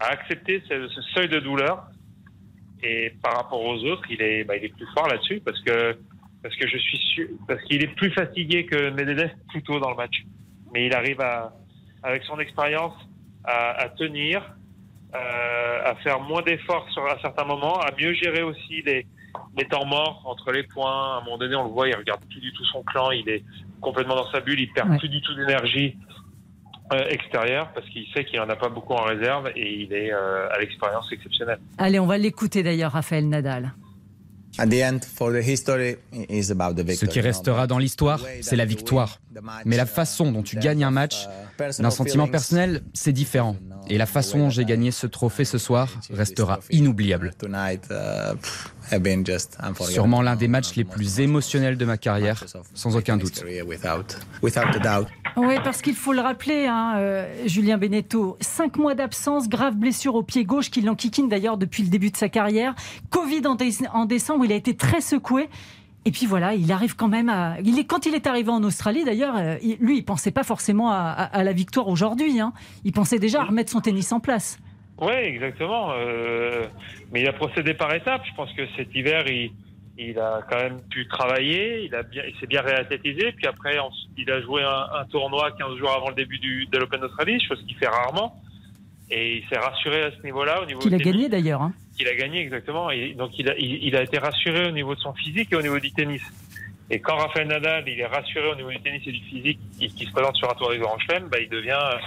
accepter 0.00 0.62
ce, 0.68 0.88
seuil 1.14 1.28
de 1.28 1.40
douleur. 1.40 1.88
Et 2.82 3.12
par 3.22 3.36
rapport 3.36 3.60
aux 3.64 3.84
autres, 3.84 4.04
il 4.10 4.22
est, 4.22 4.44
bah, 4.44 4.56
il 4.56 4.64
est 4.64 4.74
plus 4.74 4.86
fort 4.94 5.08
là-dessus 5.08 5.40
parce 5.44 5.60
que 5.62 5.96
parce 6.42 6.54
que 6.54 6.68
je 6.68 6.78
suis 6.78 7.28
parce 7.48 7.60
qu'il 7.64 7.82
est 7.82 7.94
plus 7.96 8.12
fatigué 8.12 8.64
que 8.64 8.90
Medvedev 8.90 9.32
plus 9.48 9.62
tôt 9.62 9.80
dans 9.80 9.90
le 9.90 9.96
match. 9.96 10.22
Mais 10.72 10.86
il 10.86 10.94
arrive 10.94 11.20
avec 12.02 12.22
son 12.24 12.38
expérience, 12.38 12.94
à, 13.44 13.88
tenir, 13.96 14.42
à 15.14 15.94
faire 16.02 16.20
moins 16.20 16.42
d'efforts 16.42 16.86
sur 16.92 17.04
à 17.06 17.18
certains 17.20 17.44
moments, 17.44 17.78
à 17.80 17.90
mieux 17.98 18.12
gérer 18.14 18.42
aussi 18.42 18.82
les, 18.84 19.06
les 19.56 19.64
temps 19.66 19.86
morts 19.86 20.22
entre 20.26 20.52
les 20.52 20.62
points. 20.64 21.14
À 21.16 21.18
un 21.20 21.24
moment 21.24 21.38
donné, 21.38 21.56
on 21.56 21.64
le 21.64 21.70
voit, 21.70 21.88
il 21.88 21.96
regarde 21.96 22.20
plus 22.30 22.40
du 22.40 22.52
tout 22.52 22.64
son 22.66 22.82
clan, 22.82 23.10
il 23.10 23.28
est 23.28 23.42
complètement 23.80 24.16
dans 24.16 24.30
sa 24.30 24.40
bulle, 24.40 24.60
il 24.60 24.72
perd 24.72 24.90
Ouais. 24.90 24.98
plus 24.98 25.08
du 25.08 25.20
tout 25.22 25.34
d'énergie 25.34 25.96
euh, 26.92 27.04
extérieure 27.08 27.70
parce 27.74 27.86
qu'il 27.90 28.06
sait 28.14 28.24
qu'il 28.24 28.40
en 28.40 28.48
a 28.48 28.56
pas 28.56 28.68
beaucoup 28.70 28.94
en 28.94 29.04
réserve 29.04 29.48
et 29.56 29.74
il 29.82 29.92
est 29.92 30.12
euh, 30.12 30.48
à 30.50 30.58
l'expérience 30.58 31.10
exceptionnelle. 31.12 31.58
Allez, 31.78 31.98
on 31.98 32.06
va 32.06 32.18
l'écouter 32.18 32.62
d'ailleurs, 32.62 32.92
Raphaël 32.92 33.28
Nadal. 33.28 33.72
Ce 36.96 37.04
qui 37.06 37.20
restera 37.20 37.66
dans 37.66 37.78
l'histoire, 37.78 38.20
c'est 38.40 38.56
la 38.56 38.64
victoire. 38.64 39.20
Mais 39.64 39.76
la 39.76 39.86
façon 39.86 40.32
dont 40.32 40.42
tu 40.42 40.56
gagnes 40.56 40.84
un 40.84 40.90
match, 40.90 41.26
d'un 41.78 41.90
sentiment 41.90 42.26
personnel, 42.26 42.82
c'est 42.94 43.12
différent. 43.12 43.56
Et 43.90 43.98
la 43.98 44.06
façon 44.06 44.38
dont 44.38 44.50
j'ai 44.50 44.64
gagné 44.64 44.90
ce 44.90 45.06
trophée 45.06 45.44
ce 45.44 45.58
soir 45.58 45.88
restera 46.12 46.60
inoubliable. 46.70 47.32
Sûrement 49.92 50.22
l'un 50.22 50.36
des 50.36 50.48
matchs 50.48 50.74
les 50.76 50.84
plus 50.84 51.20
émotionnels 51.20 51.76
de 51.76 51.84
ma 51.84 51.96
carrière, 51.98 52.44
sans 52.74 52.96
aucun 52.96 53.16
doute. 53.16 53.42
Oui, 55.36 55.54
parce 55.62 55.82
qu'il 55.82 55.94
faut 55.94 56.12
le 56.12 56.20
rappeler, 56.20 56.66
hein, 56.66 56.94
euh, 56.96 57.26
Julien 57.46 57.78
Beneteau, 57.78 58.36
cinq 58.40 58.76
mois 58.76 58.94
d'absence, 58.94 59.48
grave 59.48 59.74
blessure 59.76 60.14
au 60.14 60.22
pied 60.22 60.44
gauche 60.44 60.70
qui 60.70 60.80
l'enquiquine 60.80 61.28
d'ailleurs 61.28 61.56
depuis 61.58 61.82
le 61.82 61.88
début 61.90 62.10
de 62.10 62.16
sa 62.16 62.28
carrière. 62.28 62.74
Covid 63.10 63.46
en, 63.46 63.54
dé- 63.54 63.72
en 63.92 64.04
décembre, 64.04 64.44
il 64.46 64.52
a 64.52 64.56
été 64.56 64.74
très 64.76 65.00
secoué. 65.00 65.48
Et 66.08 66.10
puis 66.10 66.24
voilà, 66.24 66.54
il 66.54 66.72
arrive 66.72 66.96
quand 66.96 67.08
même 67.08 67.28
à. 67.28 67.56
Il 67.62 67.78
est, 67.78 67.84
quand 67.84 68.06
il 68.06 68.14
est 68.14 68.26
arrivé 68.26 68.48
en 68.48 68.62
Australie, 68.62 69.04
d'ailleurs, 69.04 69.36
euh, 69.36 69.56
il- 69.62 69.76
lui, 69.78 69.98
il 69.98 70.04
pensait 70.04 70.30
pas 70.30 70.42
forcément 70.42 70.90
à, 70.90 70.96
à- 70.96 71.24
à 71.24 71.42
la 71.44 71.52
victoire 71.52 71.86
aujourd'hui. 71.88 72.40
hein. 72.40 72.54
Il 72.84 72.92
pensait 72.92 73.18
déjà 73.18 73.42
à 73.42 73.44
remettre 73.44 73.70
son 73.70 73.80
tennis 73.82 74.10
en 74.10 74.18
place. 74.20 74.58
Oui, 75.02 75.12
exactement. 75.12 75.90
Euh, 75.92 76.64
mais 77.12 77.20
il 77.20 77.28
a 77.28 77.34
procédé 77.34 77.74
par 77.74 77.92
étapes. 77.94 78.22
Je 78.26 78.34
pense 78.34 78.50
que 78.54 78.62
cet 78.76 78.94
hiver, 78.94 79.24
il, 79.28 79.52
il 79.98 80.18
a 80.18 80.40
quand 80.48 80.56
même 80.56 80.80
pu 80.88 81.06
travailler, 81.08 81.84
il, 81.84 81.94
a 81.94 82.02
bien, 82.02 82.22
il 82.26 82.34
s'est 82.40 82.46
bien 82.46 82.62
réathlétisé. 82.62 83.32
Puis 83.32 83.46
après, 83.46 83.78
on- 83.78 83.90
il 84.16 84.30
a 84.30 84.40
joué 84.40 84.62
un, 84.62 84.86
un 85.00 85.04
tournoi 85.10 85.50
15 85.58 85.76
jours 85.76 85.90
avant 85.94 86.08
le 86.08 86.14
début 86.14 86.38
du, 86.38 86.64
de 86.72 86.78
l'Open 86.78 87.00
d'Australie, 87.02 87.38
chose 87.46 87.62
qu'il 87.66 87.76
fait 87.76 87.86
rarement. 87.88 88.40
Et 89.10 89.38
il 89.38 89.48
s'est 89.48 89.58
rassuré 89.58 90.04
à 90.04 90.10
ce 90.10 90.22
niveau-là, 90.24 90.62
au 90.62 90.66
niveau 90.66 90.80
Qu'il 90.80 90.94
a 90.94 90.98
gagné 90.98 91.28
d'ailleurs. 91.28 91.60
hein. 91.62 91.72
Qu'il 91.98 92.08
a 92.08 92.14
gagné 92.14 92.40
exactement. 92.40 92.90
Et 92.90 93.14
donc 93.14 93.32
il 93.38 93.48
a, 93.96 94.02
été 94.02 94.18
rassuré 94.18 94.68
au 94.68 94.70
niveau 94.70 94.94
de 94.94 95.00
son 95.00 95.12
physique 95.14 95.52
et 95.52 95.56
au 95.56 95.62
niveau 95.62 95.78
du 95.78 95.92
tennis. 95.92 96.22
Et 96.90 97.00
quand 97.00 97.16
Rafael 97.16 97.48
Nadal 97.48 97.84
il 97.86 98.00
est 98.00 98.06
rassuré 98.06 98.48
au 98.48 98.54
niveau 98.54 98.70
du 98.70 98.80
tennis 98.80 99.02
et 99.06 99.12
du 99.12 99.20
physique 99.24 99.58
et 99.80 99.88
qu'il 99.88 100.06
se 100.06 100.12
présente 100.12 100.36
sur 100.36 100.50
un 100.50 100.54
tour 100.54 100.70
du 100.70 100.78
Grand 100.78 100.98
Chelem, 100.98 101.28
bah, 101.28 101.38
il 101.40 101.48
devient 101.48 101.78
euh, 101.82 101.98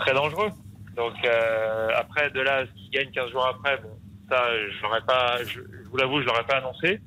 très 0.00 0.12
dangereux. 0.12 0.50
Donc 0.96 1.14
euh, 1.24 1.90
après 1.96 2.30
de 2.30 2.40
là, 2.40 2.64
qu'il 2.76 2.90
gagne 2.90 3.10
15 3.10 3.30
jours 3.30 3.46
après, 3.46 3.78
bon, 3.78 3.90
ça 4.28 4.44
je 4.70 4.82
l'aurais 4.82 5.02
pas, 5.06 5.42
je, 5.44 5.60
vous 5.90 5.96
l'avoue, 5.96 6.20
je 6.20 6.26
l'aurais 6.26 6.44
pas 6.44 6.56
annoncé. 6.56 7.00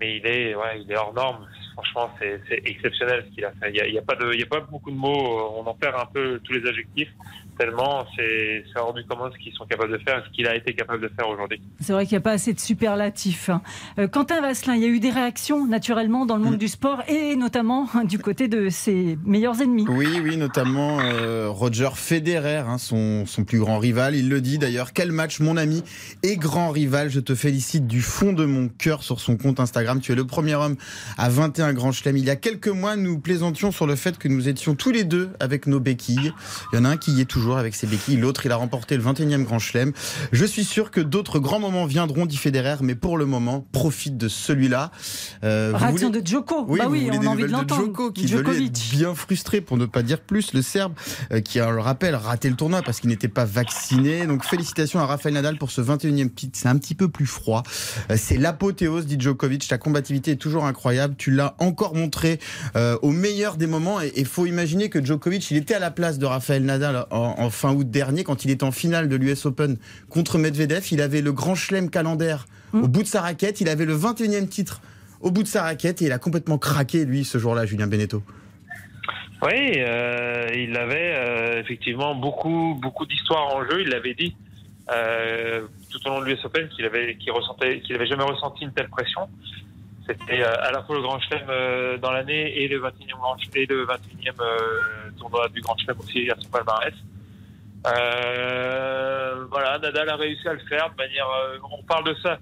Mais 0.00 0.16
il 0.16 0.26
est, 0.26 0.54
ouais, 0.54 0.80
il 0.80 0.90
est 0.90 0.96
hors 0.96 1.12
norme. 1.12 1.46
Franchement, 1.74 2.10
c'est 2.18 2.62
exceptionnel 2.64 3.24
ce 3.28 3.34
qu'il 3.34 3.44
a 3.44 3.50
fait. 3.52 3.70
Il 3.70 3.92
y 3.92 3.98
a, 3.98 4.00
a 4.00 4.04
pas 4.46 4.60
beaucoup 4.60 4.90
de 4.90 4.96
mots. 4.96 5.56
On 5.56 5.66
en 5.66 5.74
perd 5.74 5.96
un 6.00 6.06
peu 6.06 6.40
tous 6.44 6.52
les 6.52 6.68
adjectifs 6.68 7.10
tellement 7.58 8.04
c'est 8.16 8.64
hors 8.76 8.92
du 8.94 9.04
commun 9.04 9.30
ce 9.32 9.38
qu'ils 9.42 9.52
sont 9.54 9.64
capables 9.66 9.92
de 9.92 9.98
faire, 9.98 10.22
ce 10.26 10.30
qu'il 10.34 10.46
a 10.46 10.56
été 10.56 10.74
capable 10.74 11.02
de 11.02 11.08
faire 11.16 11.28
aujourd'hui. 11.28 11.60
C'est 11.80 11.92
vrai 11.92 12.04
qu'il 12.06 12.14
n'y 12.14 12.18
a 12.18 12.22
pas 12.22 12.32
assez 12.32 12.52
de 12.52 12.60
superlatifs. 12.60 13.48
hein. 13.48 13.62
Euh, 13.98 14.08
Quentin 14.08 14.40
Vasselin, 14.40 14.74
il 14.76 14.82
y 14.82 14.84
a 14.84 14.88
eu 14.88 15.00
des 15.00 15.10
réactions 15.10 15.66
naturellement 15.66 16.26
dans 16.26 16.36
le 16.36 16.42
monde 16.42 16.58
du 16.58 16.68
sport 16.68 17.02
et 17.08 17.36
notamment 17.36 17.88
du 18.04 18.18
côté 18.18 18.48
de 18.48 18.68
ses 18.68 19.18
meilleurs 19.24 19.60
ennemis. 19.60 19.86
Oui, 19.88 20.08
oui, 20.22 20.36
notamment 20.36 21.00
euh, 21.00 21.48
Roger 21.48 21.90
Federer, 21.94 22.64
hein, 22.66 22.78
son, 22.78 23.26
son 23.26 23.44
plus 23.44 23.58
grand 23.58 23.78
rival. 23.78 24.14
Il 24.14 24.28
le 24.28 24.40
dit 24.40 24.58
d'ailleurs. 24.58 24.92
Quel 24.92 25.12
match, 25.12 25.40
mon 25.40 25.56
ami 25.56 25.82
et 26.22 26.36
grand 26.36 26.70
rival. 26.70 27.10
Je 27.10 27.20
te 27.20 27.34
félicite 27.34 27.86
du 27.86 28.00
fond 28.02 28.32
de 28.32 28.44
mon 28.44 28.68
cœur 28.68 29.02
sur 29.02 29.20
son 29.20 29.36
compte 29.36 29.60
Instagram. 29.60 30.00
Tu 30.00 30.12
es 30.12 30.14
le 30.14 30.26
premier 30.26 30.54
homme 30.54 30.76
à 31.18 31.28
21 31.28 31.72
grands 31.72 31.92
chelems. 31.92 32.16
Il 32.16 32.24
y 32.24 32.30
a 32.30 32.36
quelques 32.36 32.68
mois, 32.68 32.96
nous 32.96 33.18
plaisantions 33.18 33.70
sur 33.72 33.86
le 33.86 33.96
fait 33.96 34.18
que 34.18 34.28
nous 34.28 34.48
étions 34.48 34.74
tous 34.74 34.90
les 34.90 35.04
deux 35.04 35.30
avec 35.40 35.66
nos 35.66 35.80
béquilles. 35.80 36.32
Il 36.72 36.76
y 36.76 36.78
en 36.78 36.84
a 36.84 36.88
un 36.90 36.96
qui 36.96 37.12
y 37.12 37.20
est 37.20 37.24
toujours 37.24 37.43
avec 37.52 37.74
ses 37.74 37.86
béquilles. 37.86 38.16
L'autre, 38.16 38.46
il 38.46 38.52
a 38.52 38.56
remporté 38.56 38.96
le 38.96 39.02
21e 39.02 39.42
grand 39.44 39.58
chelem. 39.58 39.92
Je 40.32 40.44
suis 40.44 40.64
sûr 40.64 40.90
que 40.90 41.00
d'autres 41.00 41.38
grands 41.38 41.60
moments 41.60 41.84
viendront, 41.86 42.26
dit 42.26 42.36
Federer, 42.36 42.76
mais 42.80 42.94
pour 42.94 43.18
le 43.18 43.26
moment, 43.26 43.66
profite 43.72 44.16
de 44.16 44.28
celui-là. 44.28 44.90
Euh, 45.44 45.72
Réaction 45.74 46.08
voulez- 46.08 46.22
de 46.22 46.26
Djoko. 46.26 46.64
oui, 46.68 46.78
bah 46.80 46.86
oui, 46.88 47.08
on 47.12 47.26
a 47.26 47.28
envie 47.28 47.42
de 47.44 47.48
l'entendre. 47.48 47.84
Djoko, 47.84 48.10
qui 48.12 48.26
Djokovic. 48.26 48.66
être 48.68 48.90
bien 48.96 49.14
frustré, 49.14 49.60
pour 49.60 49.76
ne 49.76 49.86
pas 49.86 50.02
dire 50.02 50.20
plus, 50.20 50.52
le 50.54 50.62
Serbe, 50.62 50.94
euh, 51.32 51.40
qui 51.40 51.60
on 51.60 51.70
le 51.70 51.80
rappelle, 51.80 52.14
raté 52.14 52.48
le 52.48 52.56
tournoi 52.56 52.82
parce 52.82 53.00
qu'il 53.00 53.10
n'était 53.10 53.28
pas 53.28 53.44
vacciné. 53.44 54.26
Donc 54.26 54.44
félicitations 54.44 55.00
à 55.00 55.06
Rafael 55.06 55.34
Nadal 55.34 55.58
pour 55.58 55.70
ce 55.70 55.80
21e 55.80 56.30
titre. 56.30 56.58
C'est 56.60 56.68
un 56.68 56.76
petit 56.78 56.94
peu 56.94 57.08
plus 57.08 57.26
froid. 57.26 57.62
Euh, 58.10 58.16
C'est 58.18 58.36
l'apothéose, 58.38 59.06
dit 59.06 59.16
Djokovic. 59.18 59.66
Ta 59.68 59.78
combativité 59.78 60.32
est 60.32 60.36
toujours 60.36 60.64
incroyable. 60.64 61.14
Tu 61.18 61.30
l'as 61.30 61.54
encore 61.58 61.94
montré 61.94 62.38
euh, 62.76 62.96
au 63.02 63.10
meilleur 63.10 63.56
des 63.56 63.66
moments. 63.66 64.00
Et 64.00 64.12
il 64.16 64.26
faut 64.26 64.46
imaginer 64.46 64.88
que 64.88 65.04
Djokovic, 65.04 65.50
il 65.50 65.56
était 65.56 65.74
à 65.74 65.78
la 65.78 65.90
place 65.90 66.18
de 66.18 66.26
Rafael 66.26 66.62
Nadal 66.64 67.06
en, 67.10 67.33
en 67.38 67.50
fin 67.50 67.72
août 67.74 67.90
dernier, 67.90 68.24
quand 68.24 68.44
il 68.44 68.50
était 68.50 68.64
en 68.64 68.72
finale 68.72 69.08
de 69.08 69.16
l'US 69.16 69.46
Open 69.46 69.76
contre 70.08 70.38
Medvedev. 70.38 70.86
Il 70.90 71.00
avait 71.00 71.20
le 71.20 71.32
grand 71.32 71.54
chelem 71.54 71.90
calendaire 71.90 72.46
au 72.72 72.88
bout 72.88 73.02
de 73.02 73.08
sa 73.08 73.20
raquette. 73.20 73.60
Il 73.60 73.68
avait 73.68 73.84
le 73.84 73.96
21e 73.96 74.48
titre 74.48 74.80
au 75.20 75.30
bout 75.30 75.42
de 75.42 75.48
sa 75.48 75.62
raquette 75.62 76.02
et 76.02 76.06
il 76.06 76.12
a 76.12 76.18
complètement 76.18 76.58
craqué, 76.58 77.04
lui, 77.04 77.24
ce 77.24 77.38
jour-là, 77.38 77.66
Julien 77.66 77.86
Beneteau. 77.86 78.22
Oui, 79.42 79.74
euh, 79.76 80.48
il 80.54 80.76
avait 80.76 81.14
euh, 81.16 81.60
effectivement 81.60 82.14
beaucoup, 82.14 82.78
beaucoup 82.80 83.06
d'histoires 83.06 83.54
en 83.54 83.64
jeu. 83.64 83.82
Il 83.82 83.88
l'avait 83.88 84.14
dit 84.14 84.34
euh, 84.90 85.66
tout 85.90 85.98
au 86.06 86.10
long 86.10 86.20
de 86.20 86.26
l'US 86.26 86.44
Open 86.44 86.68
qu'il 86.68 86.84
avait, 86.84 87.16
qu'il 87.16 87.32
ressentait, 87.32 87.80
qu'il 87.80 87.94
avait 87.94 88.06
jamais 88.06 88.24
ressenti 88.24 88.64
une 88.64 88.72
telle 88.72 88.88
pression. 88.88 89.28
C'était 90.06 90.42
à 90.42 90.70
la 90.70 90.82
fois 90.82 90.96
le 90.96 91.02
Grand 91.02 91.18
Chelem 91.18 91.98
dans 92.00 92.12
l'année 92.12 92.62
et 92.62 92.68
le 92.68 92.78
21e 92.78 93.16
Grand 93.18 93.38
Chelem, 93.38 93.62
et 93.62 93.66
le 93.66 93.86
21e 93.86 94.32
euh, 94.40 95.10
tournoi 95.18 95.48
du 95.48 95.60
Grand 95.62 95.76
Chelem 95.78 95.98
aussi 95.98 96.30
à 96.30 96.36
son 96.38 96.48
palmarès. 96.50 96.92
Euh, 97.86 99.44
voilà, 99.50 99.78
Nadal 99.78 100.08
a 100.08 100.16
réussi 100.16 100.46
à 100.48 100.54
le 100.54 100.60
faire 100.60 100.90
de 100.90 100.96
manière. 100.96 101.26
euh, 101.28 101.58
on 101.70 101.82
parle 101.82 102.04
de 102.04 102.14
ça. 102.22 102.38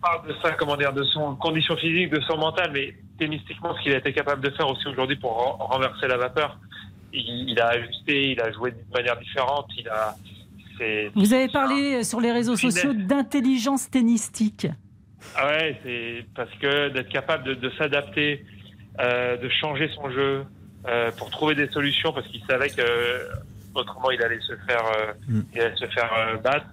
parle 0.00 0.28
de 0.28 0.34
ça, 0.42 0.52
comment 0.52 0.76
dire, 0.76 0.92
de 0.92 1.04
son 1.04 1.34
condition 1.36 1.76
physique, 1.76 2.10
de 2.10 2.20
son 2.22 2.36
mental, 2.36 2.70
mais 2.72 2.94
tennistiquement, 3.18 3.74
ce 3.76 3.82
qu'il 3.82 3.92
a 3.92 3.98
été 3.98 4.12
capable 4.12 4.42
de 4.42 4.50
faire 4.50 4.68
aussi 4.68 4.86
aujourd'hui 4.88 5.16
pour 5.16 5.32
renverser 5.32 6.06
la 6.06 6.16
vapeur, 6.16 6.58
il, 7.12 7.60
a 7.60 7.68
ajusté, 7.68 8.32
il 8.32 8.40
a 8.40 8.50
joué 8.52 8.72
d'une 8.72 8.92
manière 8.92 9.18
différente, 9.18 9.66
il 9.76 9.88
a. 9.88 10.14
Vous 11.14 11.32
avez 11.32 11.48
parlé 11.48 12.02
sur 12.02 12.20
les 12.20 12.32
réseaux 12.32 12.56
sociaux 12.56 12.92
d'intelligence 12.92 13.88
tennistique. 13.88 14.66
Ah 15.36 15.46
ouais, 15.46 15.80
c'est 15.84 16.24
parce 16.34 16.50
que 16.60 16.88
d'être 16.88 17.08
capable 17.08 17.56
de, 17.56 17.70
s'adapter, 17.78 18.44
euh, 19.00 19.36
de 19.36 19.48
changer 19.48 19.88
son 19.94 20.10
jeu 20.10 20.44
euh, 20.88 21.12
pour 21.12 21.30
trouver 21.30 21.54
des 21.54 21.68
solutions, 21.68 22.12
parce 22.12 22.26
qu'il 22.26 22.42
savait 22.46 22.70
que 22.70 22.82
autrement 23.74 24.10
il 24.10 24.22
allait 24.22 24.40
se 24.40 24.54
faire, 24.66 24.84
euh, 24.96 25.12
mm. 25.28 25.42
il 25.54 25.60
allait 25.60 25.76
se 25.76 25.86
faire 25.86 26.40
battre. 26.42 26.66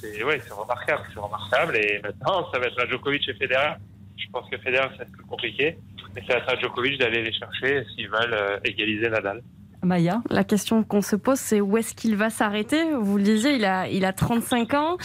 c'est 0.00 0.24
ouais, 0.24 0.40
c'est 0.44 0.52
remarquable, 0.52 1.02
c'est 1.12 1.20
remarquable. 1.20 1.76
Et 1.76 2.00
maintenant, 2.02 2.50
ça 2.52 2.58
va 2.58 2.66
être 2.66 2.80
à 2.80 2.86
Djokovic 2.86 3.28
et 3.28 3.34
Federer. 3.34 3.74
Je 4.16 4.26
pense 4.32 4.48
que 4.50 4.58
Federer 4.58 4.88
c'est 4.98 5.10
plus 5.10 5.24
compliqué, 5.24 5.78
mais 6.14 6.22
ça 6.26 6.34
va 6.34 6.38
être 6.40 6.52
à 6.52 6.56
Djokovic 6.56 6.98
d'aller 6.98 7.22
les 7.22 7.32
chercher 7.32 7.84
s'ils 7.94 8.08
veulent 8.08 8.60
égaliser 8.64 9.08
Nadal. 9.08 9.42
Maya 9.82 10.22
La 10.30 10.44
question 10.44 10.82
qu'on 10.82 11.02
se 11.02 11.16
pose, 11.16 11.38
c'est 11.38 11.60
où 11.60 11.76
est-ce 11.76 11.94
qu'il 11.94 12.16
va 12.16 12.30
s'arrêter? 12.30 12.82
Vous 13.00 13.16
le 13.16 13.22
disiez, 13.22 13.54
il 13.54 13.64
a, 13.64 13.88
il 13.88 14.04
a 14.04 14.12
35 14.12 14.74
ans. 14.74 14.96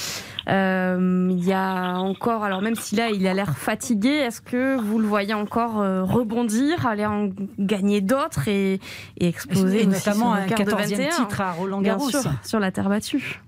Euh, 0.50 1.30
il 1.32 1.46
y 1.46 1.54
a 1.54 1.96
encore, 1.96 2.44
alors 2.44 2.62
même 2.62 2.76
si 2.76 2.96
là 2.96 3.10
il 3.10 3.26
a 3.28 3.34
l'air 3.34 3.58
fatigué, 3.58 4.10
est-ce 4.10 4.42
que 4.42 4.76
vous 4.76 5.00
le 5.00 5.08
voyez 5.08 5.34
encore 5.34 5.80
euh, 5.80 6.04
rebondir, 6.04 6.86
aller 6.86 7.06
en 7.06 7.30
gagner 7.58 8.02
d'autres 8.02 8.48
et, 8.48 8.80
et 9.18 9.28
exploser 9.28 9.86
notamment 9.86 10.34
un 10.34 10.46
14e 10.46 11.16
titre 11.16 11.42
à 11.42 11.54
Roland 11.54 11.82
Garros. 11.82 12.10
sur 12.44 12.60
la 12.60 12.72
terre 12.72 12.90
battue. 12.90 13.42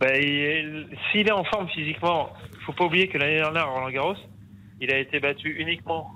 Ben, 0.00 0.88
S'il 1.10 1.26
est 1.26 1.32
en 1.32 1.44
forme 1.44 1.68
physiquement, 1.68 2.30
il 2.52 2.64
faut 2.64 2.72
pas 2.72 2.84
oublier 2.84 3.08
que 3.08 3.18
l'année 3.18 3.36
dernière 3.36 3.64
à 3.64 3.70
Roland 3.70 3.90
Garros, 3.90 4.16
il 4.80 4.92
a 4.92 4.98
été 4.98 5.20
battu 5.20 5.50
uniquement 5.60 6.12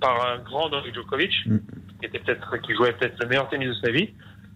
par 0.00 0.26
un 0.26 0.38
grand 0.38 0.68
Novak 0.68 0.94
Djokovic. 0.94 1.32
Mm. 1.46 1.58
qui 2.00 2.06
était 2.06 2.18
peut-être 2.20 2.56
qui 2.58 2.74
jouait 2.74 2.92
peut-être 2.92 3.16
le 3.20 3.28
meilleur 3.28 3.48
tennis 3.48 3.68
de 3.68 3.74
sa 3.86 3.90
vie, 3.90 4.10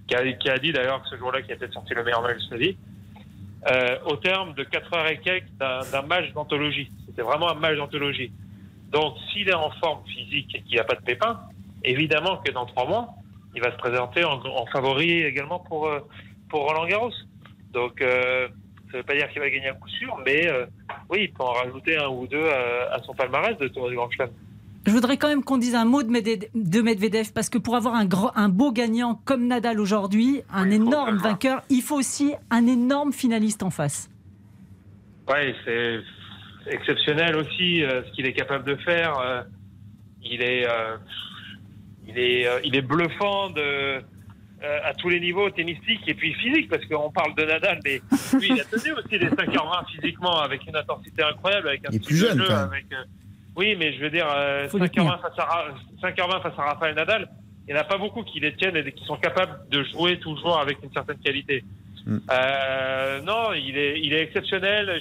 qui 0.07 0.15
a, 0.15 0.33
qui 0.33 0.49
a 0.49 0.59
dit 0.59 0.73
d'ailleurs 0.73 1.03
que 1.03 1.09
ce 1.09 1.17
jour-là 1.17 1.43
qu'il 1.43 1.53
a 1.53 1.57
peut-être 1.57 1.73
sorti 1.73 1.95
le 1.95 2.05
meilleur 2.05 2.23
match 2.23 2.37
de 2.37 2.49
sa 2.49 2.57
vie, 2.57 2.77
euh, 3.71 3.99
au 4.07 4.17
terme 4.17 4.55
de 4.55 4.65
4 4.65 4.95
heures 4.95 5.07
et 5.09 5.19
quelques 5.19 5.51
d'un 5.59 6.03
match 6.03 6.33
d'anthologie. 6.33 6.91
C'était 7.07 7.23
vraiment 7.23 7.51
un 7.51 7.55
match 7.55 7.77
d'anthologie. 7.77 8.33
Donc 8.91 9.15
s'il 9.33 9.49
est 9.49 9.55
en 9.55 9.71
forme 9.73 10.05
physique 10.07 10.55
et 10.55 10.63
qu'il 10.63 10.75
n'y 10.75 10.81
a 10.81 10.85
pas 10.85 10.97
de 10.97 11.03
pépin, 11.03 11.41
évidemment 11.85 12.39
que 12.39 12.51
dans 12.53 12.67
trois 12.67 12.87
mois, 12.87 13.09
il 13.55 13.63
va 13.63 13.71
se 13.71 13.77
présenter 13.77 14.25
en, 14.25 14.67
favori 14.67 15.23
également 15.23 15.59
pour, 15.59 15.89
euh, 15.89 16.01
pour 16.49 16.67
Roland 16.67 16.87
Garros. 16.87 17.13
Donc 17.73 18.01
euh, 18.01 18.49
ça 18.91 18.93
ne 18.93 18.97
veut 18.99 19.03
pas 19.03 19.15
dire 19.15 19.29
qu'il 19.31 19.41
va 19.41 19.51
gagner 19.51 19.69
à 19.69 19.75
coup 19.75 19.89
sûr, 19.89 20.19
mais 20.27 20.47
euh, 20.49 20.67
oui, 21.09 21.25
il 21.25 21.33
peut 21.33 21.43
en 21.43 21.53
rajouter 21.53 21.97
un 21.97 22.09
ou 22.09 22.27
deux 22.27 22.47
à, 22.49 22.95
à 22.95 23.03
son 23.03 23.15
palmarès 23.15 23.57
de 23.59 23.69
Tour 23.69 23.89
du 23.89 23.97
Grand 23.97 24.11
Chelem. 24.11 24.31
Je 24.85 24.91
voudrais 24.91 25.17
quand 25.17 25.29
même 25.29 25.45
qu'on 25.45 25.59
dise 25.59 25.75
un 25.77 25.85
mot 25.85 26.03
de 26.03 26.11
Medvedev, 26.83 27.33
parce 27.33 27.49
que 27.49 27.59
pour 27.59 27.77
avoir 27.77 27.95
un, 27.95 28.09
un 28.35 28.49
beau 28.49 28.73
gagnant 28.73 29.21
comme 29.25 29.47
Nadal 29.47 29.79
aujourd'hui, 29.79 30.43
un 30.53 30.71
énorme 30.71 31.19
vainqueur, 31.19 31.63
il 31.71 31.83
faut 31.83 31.97
aussi 31.97 32.35
un 32.51 32.67
énorme 32.67 33.13
finaliste 33.13 33.63
en 33.63 33.71
face. 33.71 34.11
Oui, 35.29 35.55
c'est 35.65 36.01
exceptionnel 36.67 37.37
aussi 37.37 37.85
euh, 37.85 38.03
ce 38.05 38.13
qu'il 38.13 38.27
est 38.27 38.33
capable 38.33 38.65
de 38.65 38.77
faire. 38.83 39.19
Euh, 39.19 39.43
il 40.23 40.43
est, 40.43 40.67
euh, 40.67 40.97
il 42.07 42.19
est, 42.19 42.47
il 42.65 42.75
est 42.77 42.83
bluffant 42.83 43.51
de, 43.51 43.99
à 44.63 44.95
tous 44.95 45.09
les 45.09 45.21
niveaux, 45.21 45.49
tennistiques 45.51 46.07
et 46.09 46.15
puis 46.15 46.35
physique, 46.35 46.69
parce 46.69 46.85
qu'on 46.87 47.11
parle 47.11 47.35
de 47.37 47.45
Nadal, 47.45 47.81
mais 47.85 48.01
lui, 48.39 48.51
il 48.51 48.61
a 48.61 48.65
tenu 48.65 48.93
aussi 48.93 49.19
les 49.19 49.29
5h20 49.29 49.91
physiquement 49.95 50.41
avec 50.41 50.67
une 50.67 50.77
intensité 50.77 51.23
incroyable, 51.23 51.69
avec 51.69 51.87
un 51.87 51.91
il 51.91 51.97
est 51.97 52.05
plus 52.05 52.17
jeune, 52.17 52.39
jeu, 52.39 52.51
avec, 52.51 52.87
oui, 53.57 53.77
mais 53.79 53.93
je 53.93 54.01
veux 54.01 54.11
dire, 54.11 54.27
5h20 54.27 55.21
face, 55.21 55.39
à, 55.39 56.41
face 56.41 56.59
à 56.59 56.63
Rafael 56.63 56.95
Nadal, 56.95 57.29
il 57.67 57.75
n'y 57.75 57.79
en 57.79 57.83
a 57.83 57.85
pas 57.85 57.99
beaucoup 57.99 58.23
qui 58.23 58.41
les 58.41 58.55
tiennent 58.55 58.77
et 58.77 58.93
qui 58.93 59.05
sont 59.05 59.17
capables 59.17 59.69
de 59.71 59.85
jouer 59.85 60.19
toujours 60.19 60.59
avec 60.59 60.79
une 60.83 60.93
certaine 60.93 61.19
qualité. 61.19 61.65
Mm. 62.07 62.19
Euh, 62.31 63.21
non, 63.23 63.53
il 63.53 63.77
est, 63.77 64.01
il 64.01 64.13
est 64.15 64.23
exceptionnel. 64.23 65.01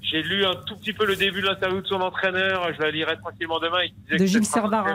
J'ai 0.00 0.22
lu 0.22 0.44
un 0.44 0.54
tout 0.66 0.76
petit 0.76 0.92
peu 0.92 1.06
le 1.06 1.16
début 1.16 1.42
de 1.42 1.46
l'interview 1.46 1.80
de 1.80 1.86
son 1.86 2.00
entraîneur. 2.00 2.72
Je 2.74 2.80
la 2.80 2.90
lirai 2.90 3.16
tranquillement 3.18 3.58
demain. 3.58 3.80
Il 4.10 4.18
de 4.18 4.24
Gilles 4.24 4.44
Servara. 4.44 4.94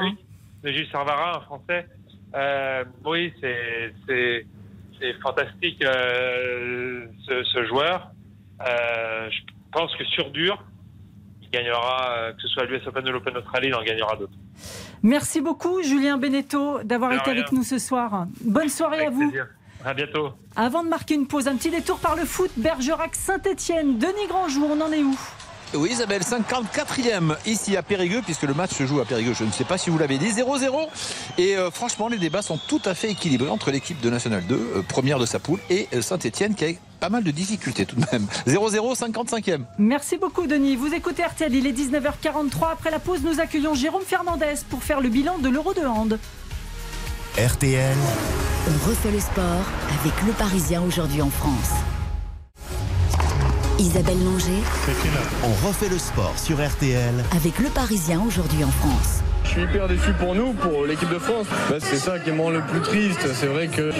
De 0.63 0.71
Gilles 0.71 0.89
Servara, 0.91 1.37
un 1.37 1.41
français. 1.41 1.87
Euh, 2.35 2.83
oui, 3.05 3.33
c'est 3.41 5.13
fantastique 5.21 5.83
euh, 5.83 7.05
ce, 7.27 7.43
ce, 7.43 7.65
joueur. 7.65 8.11
Euh, 8.67 9.29
je 9.29 9.53
pense 9.71 9.95
que 9.95 10.03
sur 10.05 10.31
dur, 10.31 10.63
gagnera, 11.51 12.09
euh, 12.17 12.33
que 12.33 12.41
ce 12.41 12.47
soit 12.47 12.65
l'US 12.65 12.85
Open 12.87 13.07
ou 13.07 13.11
l'Open 13.11 13.37
Australie, 13.37 13.67
il 13.67 13.75
en 13.75 13.83
gagnera 13.83 14.15
d'autres. 14.15 14.33
Merci 15.03 15.41
beaucoup, 15.41 15.81
Julien 15.83 16.17
Beneteau, 16.17 16.83
d'avoir 16.83 17.13
été 17.13 17.31
avec 17.31 17.51
nous 17.51 17.63
ce 17.63 17.79
soir. 17.79 18.27
Bonne 18.41 18.69
soirée 18.69 19.05
à 19.05 19.09
vous. 19.09 19.31
À 19.85 19.93
bientôt. 19.93 20.33
Avant 20.55 20.83
de 20.83 20.89
marquer 20.89 21.13
une 21.13 21.27
pause, 21.27 21.47
un 21.47 21.55
petit 21.55 21.69
détour 21.69 21.99
par 21.99 22.15
le 22.15 22.25
foot. 22.25 22.51
Bergerac 22.57 23.15
Saint-Etienne, 23.15 23.99
Denis 23.99 24.27
Grandjour, 24.27 24.69
on 24.71 24.81
en 24.81 24.91
est 24.91 25.03
où? 25.03 25.17
Oui 25.73 25.89
Isabelle, 25.91 26.21
54e 26.21 27.35
ici 27.45 27.75
à 27.75 27.83
Périgueux, 27.83 28.21
puisque 28.23 28.43
le 28.43 28.53
match 28.53 28.71
se 28.71 28.85
joue 28.85 29.01
à 29.01 29.05
Périgueux. 29.05 29.33
Je 29.33 29.43
ne 29.43 29.51
sais 29.51 29.65
pas 29.65 29.77
si 29.77 29.89
vous 29.89 29.97
l'avez 29.97 30.17
dit, 30.17 30.29
0-0. 30.29 30.87
Et 31.37 31.57
euh, 31.57 31.69
franchement, 31.71 32.07
les 32.07 32.17
débats 32.17 32.41
sont 32.41 32.57
tout 32.57 32.81
à 32.85 32.93
fait 32.93 33.11
équilibrés 33.11 33.49
entre 33.49 33.71
l'équipe 33.71 33.99
de 33.99 34.09
National 34.09 34.45
2, 34.45 34.55
euh, 34.55 34.81
première 34.81 35.19
de 35.19 35.25
sa 35.25 35.39
poule, 35.39 35.59
et 35.69 35.87
Saint-Etienne 36.01 36.55
qui 36.55 36.65
a 36.65 36.69
pas 36.99 37.09
mal 37.09 37.23
de 37.23 37.31
difficultés 37.31 37.85
tout 37.85 37.95
de 37.95 38.05
même. 38.11 38.25
0-0, 38.47 38.95
55e. 38.97 39.61
Merci 39.77 40.17
beaucoup 40.17 40.47
Denis. 40.47 40.75
Vous 40.75 40.93
écoutez 40.93 41.23
RTL, 41.23 41.53
il 41.53 41.67
est 41.67 41.71
19h43. 41.73 42.71
Après 42.73 42.91
la 42.91 42.99
pause, 42.99 43.21
nous 43.23 43.39
accueillons 43.39 43.73
Jérôme 43.73 44.03
Fernandez 44.05 44.55
pour 44.69 44.83
faire 44.83 45.01
le 45.01 45.09
bilan 45.09 45.37
de 45.39 45.49
l'Euro 45.49 45.73
de 45.73 45.81
hand. 45.85 46.19
RTL. 47.37 47.95
On 48.69 48.89
refait 48.89 49.11
le 49.11 49.19
sport 49.19 49.63
avec 50.01 50.13
le 50.25 50.31
Parisien 50.33 50.81
aujourd'hui 50.81 51.21
en 51.21 51.29
France. 51.29 51.71
Isabelle 53.79 54.23
Langer. 54.23 54.63
On 55.43 55.67
refait 55.67 55.87
le 55.89 55.99
sport 55.99 56.33
sur 56.37 56.57
RTL. 56.67 57.13
Avec 57.35 57.59
le 57.59 57.69
Parisien 57.69 58.23
aujourd'hui 58.25 58.63
en 58.63 58.71
France. 58.71 59.21
Je 59.47 59.53
suis 59.53 59.61
hyper 59.63 59.87
déçu 59.87 60.11
pour 60.19 60.35
nous, 60.35 60.51
pour 60.51 60.85
l'équipe 60.85 61.09
de 61.09 61.17
France. 61.17 61.47
Bah, 61.69 61.77
c'est 61.79 61.95
ça 61.95 62.19
qui 62.19 62.31
me 62.31 62.51
le 62.51 62.61
plus 62.61 62.81
triste. 62.81 63.25
C'est 63.33 63.45
vrai 63.47 63.67
que 63.67 63.91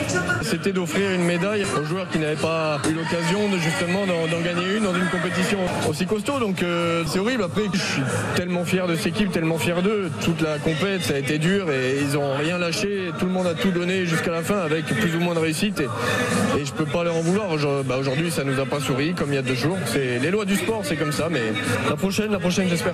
c'était 0.42 0.74
d'offrir 0.74 1.10
une 1.12 1.24
médaille 1.24 1.66
aux 1.80 1.86
joueurs 1.86 2.08
qui 2.10 2.20
n'avaient 2.20 2.36
pas 2.36 2.80
eu 2.90 2.94
l'occasion 2.94 3.48
de 3.50 3.58
justement 3.58 4.06
d'en 4.06 4.42
gagner 4.42 4.76
une 4.76 4.84
dans 4.84 4.94
une 4.94 5.08
compétition 5.08 5.60
aussi 5.90 6.06
costaud. 6.06 6.40
Donc 6.40 6.62
euh, 6.62 7.04
c'est 7.08 7.20
horrible. 7.20 7.44
Après, 7.44 7.64
je 7.74 7.80
suis 7.80 8.02
tellement 8.36 8.66
fier 8.66 8.88
de 8.88 8.96
cette 8.96 9.08
équipe, 9.08 9.32
tellement 9.32 9.58
fier 9.58 9.82
d'eux. 9.82 10.12
Toute 10.22 10.42
la 10.42 10.58
compète, 10.60 11.04
ça 11.04 11.16
a 11.16 11.18
été 11.18 11.38
dur 11.38 11.72
et 11.72 11.98
ils 12.02 12.14
n'ont 12.14 12.36
rien 12.36 12.58
lâché. 12.58 13.12
Tout 13.18 13.26
le 13.26 13.32
monde 13.32 13.48
a 13.48 13.54
tout 13.54 13.72
donné 13.72 14.06
jusqu'à 14.06 14.32
la 14.32 14.42
fin 14.42 14.60
avec 14.60 14.86
plus 14.86 15.16
ou 15.16 15.22
moins 15.22 15.34
de 15.34 15.40
réussite. 15.40 15.80
Et, 15.80 16.60
et 16.60 16.66
je 16.66 16.74
peux 16.74 16.86
pas 16.86 17.06
leur 17.06 17.16
en 17.16 17.22
vouloir. 17.22 17.56
Bah, 17.86 17.96
aujourd'hui, 17.98 18.32
ça 18.32 18.44
nous 18.44 18.60
a 18.60 18.66
pas 18.66 18.82
souri 18.82 19.14
comme 19.14 19.30
il 19.32 19.36
y 19.36 19.40
a 19.40 19.44
deux 19.44 19.56
jours. 19.56 19.78
C'est 19.86 20.20
les 20.20 20.30
lois 20.30 20.46
du 20.46 20.58
sport, 20.58 20.82
c'est 20.84 20.98
comme 20.98 21.14
ça. 21.14 21.30
Mais 21.32 21.54
la 21.90 21.96
prochaine, 21.96 22.32
la 22.32 22.40
prochaine, 22.40 22.68
j'espère. 22.68 22.94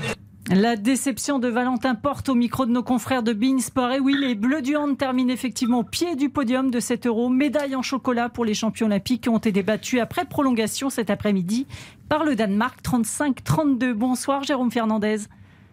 La 0.55 0.75
déception 0.75 1.39
de 1.39 1.48
Valentin 1.48 1.95
Porte 1.95 2.29
au 2.29 2.36
micro 2.36 2.67
de 2.67 2.72
nos 2.72 2.83
confrères 2.83 3.24
de 3.24 3.33
Bein 3.33 3.57
Sport. 3.57 3.91
Et 3.93 4.00
oui, 4.00 4.15
les 4.19 4.36
Bleus 4.36 4.62
du 4.62 4.75
Hand 4.75 4.95
terminent 4.95 5.33
effectivement 5.33 5.79
au 5.79 5.83
pied 5.83 6.15
du 6.15 6.29
podium 6.29 6.69
de 6.69 6.79
cet 6.79 7.07
euro. 7.07 7.27
Médaille 7.27 7.75
en 7.75 7.81
chocolat 7.81 8.29
pour 8.29 8.45
les 8.45 8.53
champions 8.53 8.86
olympiques 8.86 9.24
qui 9.24 9.29
ont 9.29 9.39
été 9.39 9.63
battus 9.63 10.00
après 10.00 10.25
prolongation 10.25 10.91
cet 10.91 11.10
après-midi 11.10 11.65
par 12.07 12.24
le 12.24 12.36
Danemark 12.36 12.79
35-32. 12.83 13.93
Bonsoir 13.93 14.43
Jérôme 14.43 14.69
Fernandez. 14.69 15.22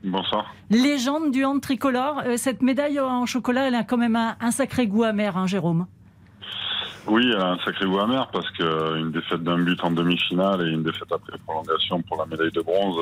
Bonsoir. 0.02 0.54
Légende 0.70 1.30
du 1.30 1.44
hand 1.44 1.60
tricolore. 1.60 2.22
Euh, 2.25 2.38
cette 2.38 2.62
médaille 2.62 3.00
en 3.00 3.26
chocolat, 3.26 3.68
elle 3.68 3.75
a 3.75 3.84
quand 3.84 3.99
même 3.99 4.16
un, 4.16 4.50
sacré 4.50 4.87
goût 4.87 5.04
amer, 5.04 5.37
hein, 5.37 5.46
Jérôme. 5.46 5.88
Oui, 7.06 7.30
un 7.37 7.58
sacré 7.66 7.84
goût 7.84 7.99
amer 7.99 8.30
parce 8.32 8.50
qu'une 8.52 9.10
défaite 9.10 9.42
d'un 9.42 9.58
but 9.58 9.84
en 9.84 9.90
demi-finale 9.90 10.66
et 10.66 10.70
une 10.70 10.84
défaite 10.84 11.12
après 11.12 11.37
prolongation 11.44 12.00
pour 12.00 12.16
la 12.16 12.25
médaille 12.25 12.52
de 12.52 12.62
bronze. 12.62 12.96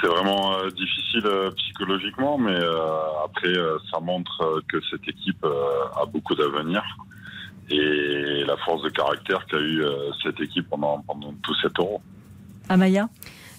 C'est 0.00 0.08
vraiment 0.08 0.54
euh, 0.58 0.70
difficile 0.70 1.26
euh, 1.26 1.50
psychologiquement, 1.52 2.38
mais 2.38 2.54
euh, 2.54 3.24
après, 3.24 3.52
ça 3.90 4.00
montre 4.00 4.62
que 4.68 4.78
cette 4.90 5.06
équipe 5.08 5.44
a 5.44 6.04
beaucoup 6.06 6.34
d'avenir 6.34 6.82
et 7.70 8.44
la 8.46 8.56
force 8.58 8.82
de 8.82 8.90
caractère 8.90 9.46
qu'a 9.46 9.58
eu 9.58 9.82
cette 10.22 10.38
équipe 10.40 10.68
pendant, 10.68 11.00
pendant 11.00 11.32
tout 11.42 11.54
cet 11.62 11.78
euro. 11.78 12.02
Amaya? 12.68 13.08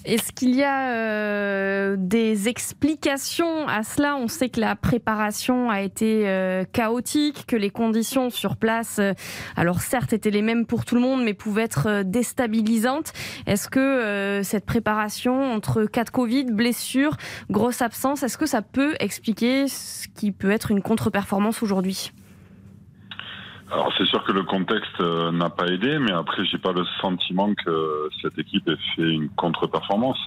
Est-ce 0.06 0.32
qu'il 0.32 0.56
y 0.56 0.64
a 0.64 0.92
euh, 0.92 1.96
des 1.98 2.48
explications 2.48 3.68
à 3.68 3.84
cela? 3.84 4.16
On 4.16 4.28
sait 4.28 4.50
que 4.50 4.60
la 4.60 4.76
préparation 4.76 5.70
a 5.70 5.82
été 5.82 6.30
euh, 6.30 6.64
chaotique, 6.72 7.46
que 7.48 7.56
les 7.56 7.72
conditions 7.72 8.30
sur 8.30 8.56
place, 8.56 8.98
euh, 9.00 9.14
alors 9.56 9.82
certes 9.82 10.14
étaient 10.14 10.30
les 10.30 10.44
mêmes 10.44 10.66
pour 10.66 10.86
tout 10.86 10.96
le 10.96 11.02
monde, 11.02 11.24
mais 11.24 11.34
pouvaient 11.34 11.64
être 11.64 12.04
déstabilisantes. 12.04 13.14
Est-ce 13.48 13.68
que 13.68 14.42
cette 14.44 14.66
préparation 14.66 15.54
entre 15.54 15.86
cas 15.86 16.04
de 16.04 16.10
Covid, 16.10 16.46
blessures, 16.46 17.18
grosse 17.50 17.82
absence, 17.82 18.24
est-ce 18.24 18.38
que 18.38 18.46
ça 18.46 18.62
peut 18.62 18.96
expliquer 19.00 19.68
ce 19.68 20.08
qui 20.08 20.32
peut 20.32 20.52
être 20.52 20.72
une 20.72 20.82
contre-performance 20.82 21.64
aujourd'hui? 21.64 22.12
Alors 23.72 23.92
c'est 23.98 24.06
sûr 24.06 24.24
que 24.24 24.32
le 24.32 24.44
contexte 24.44 25.00
euh, 25.00 25.32
n'a 25.32 25.50
pas 25.50 25.66
aidé, 25.68 25.98
mais 25.98 26.12
après 26.12 26.46
j'ai 26.46 26.60
pas 26.60 26.72
le 26.72 26.86
sentiment 27.02 27.52
que 27.56 28.10
cette 28.22 28.38
équipe 28.38 28.68
ait 28.70 28.78
fait 28.96 29.10
une 29.10 29.30
contre-performance. 29.30 30.20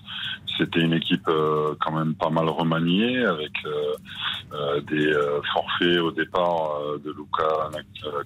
C'était 0.59 0.80
une 0.80 0.92
équipe 0.92 1.28
euh, 1.28 1.75
quand 1.80 1.92
même 1.92 2.14
pas 2.14 2.30
mal 2.30 2.49
remaniée 2.49 3.25
avec 3.25 3.52
euh, 3.64 4.80
des 4.80 5.12
forfaits 5.52 6.00
au 6.00 6.11
départ 6.11 6.80
de 7.04 7.11
Luca 7.11 7.71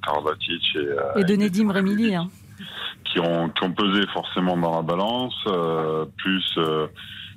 Karvatic 0.03 0.77
et, 0.77 1.21
et 1.21 1.25
de 1.25 1.37
Nedim 1.37 1.71
Remili. 1.71 2.15
Hein. 2.15 2.29
Qui 3.05 3.21
ont, 3.21 3.51
qui 3.51 3.65
ont 3.65 3.73
pesé 3.73 4.07
forcément 4.15 4.57
dans 4.57 4.77
la 4.77 4.83
balance, 4.83 5.35
plus 6.17 6.59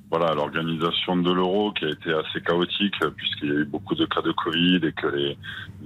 voilà 0.09 0.33
l'organisation 0.33 1.17
de 1.17 1.31
l'euro 1.31 1.71
qui 1.71 1.85
a 1.85 1.89
été 1.89 2.13
assez 2.13 2.41
chaotique 2.41 2.95
puisqu'il 3.15 3.49
y 3.49 3.51
a 3.51 3.55
eu 3.55 3.65
beaucoup 3.65 3.95
de 3.95 4.05
cas 4.05 4.21
de 4.21 4.31
Covid 4.31 4.79
et 4.83 4.91
que 4.91 5.07
les, 5.07 5.37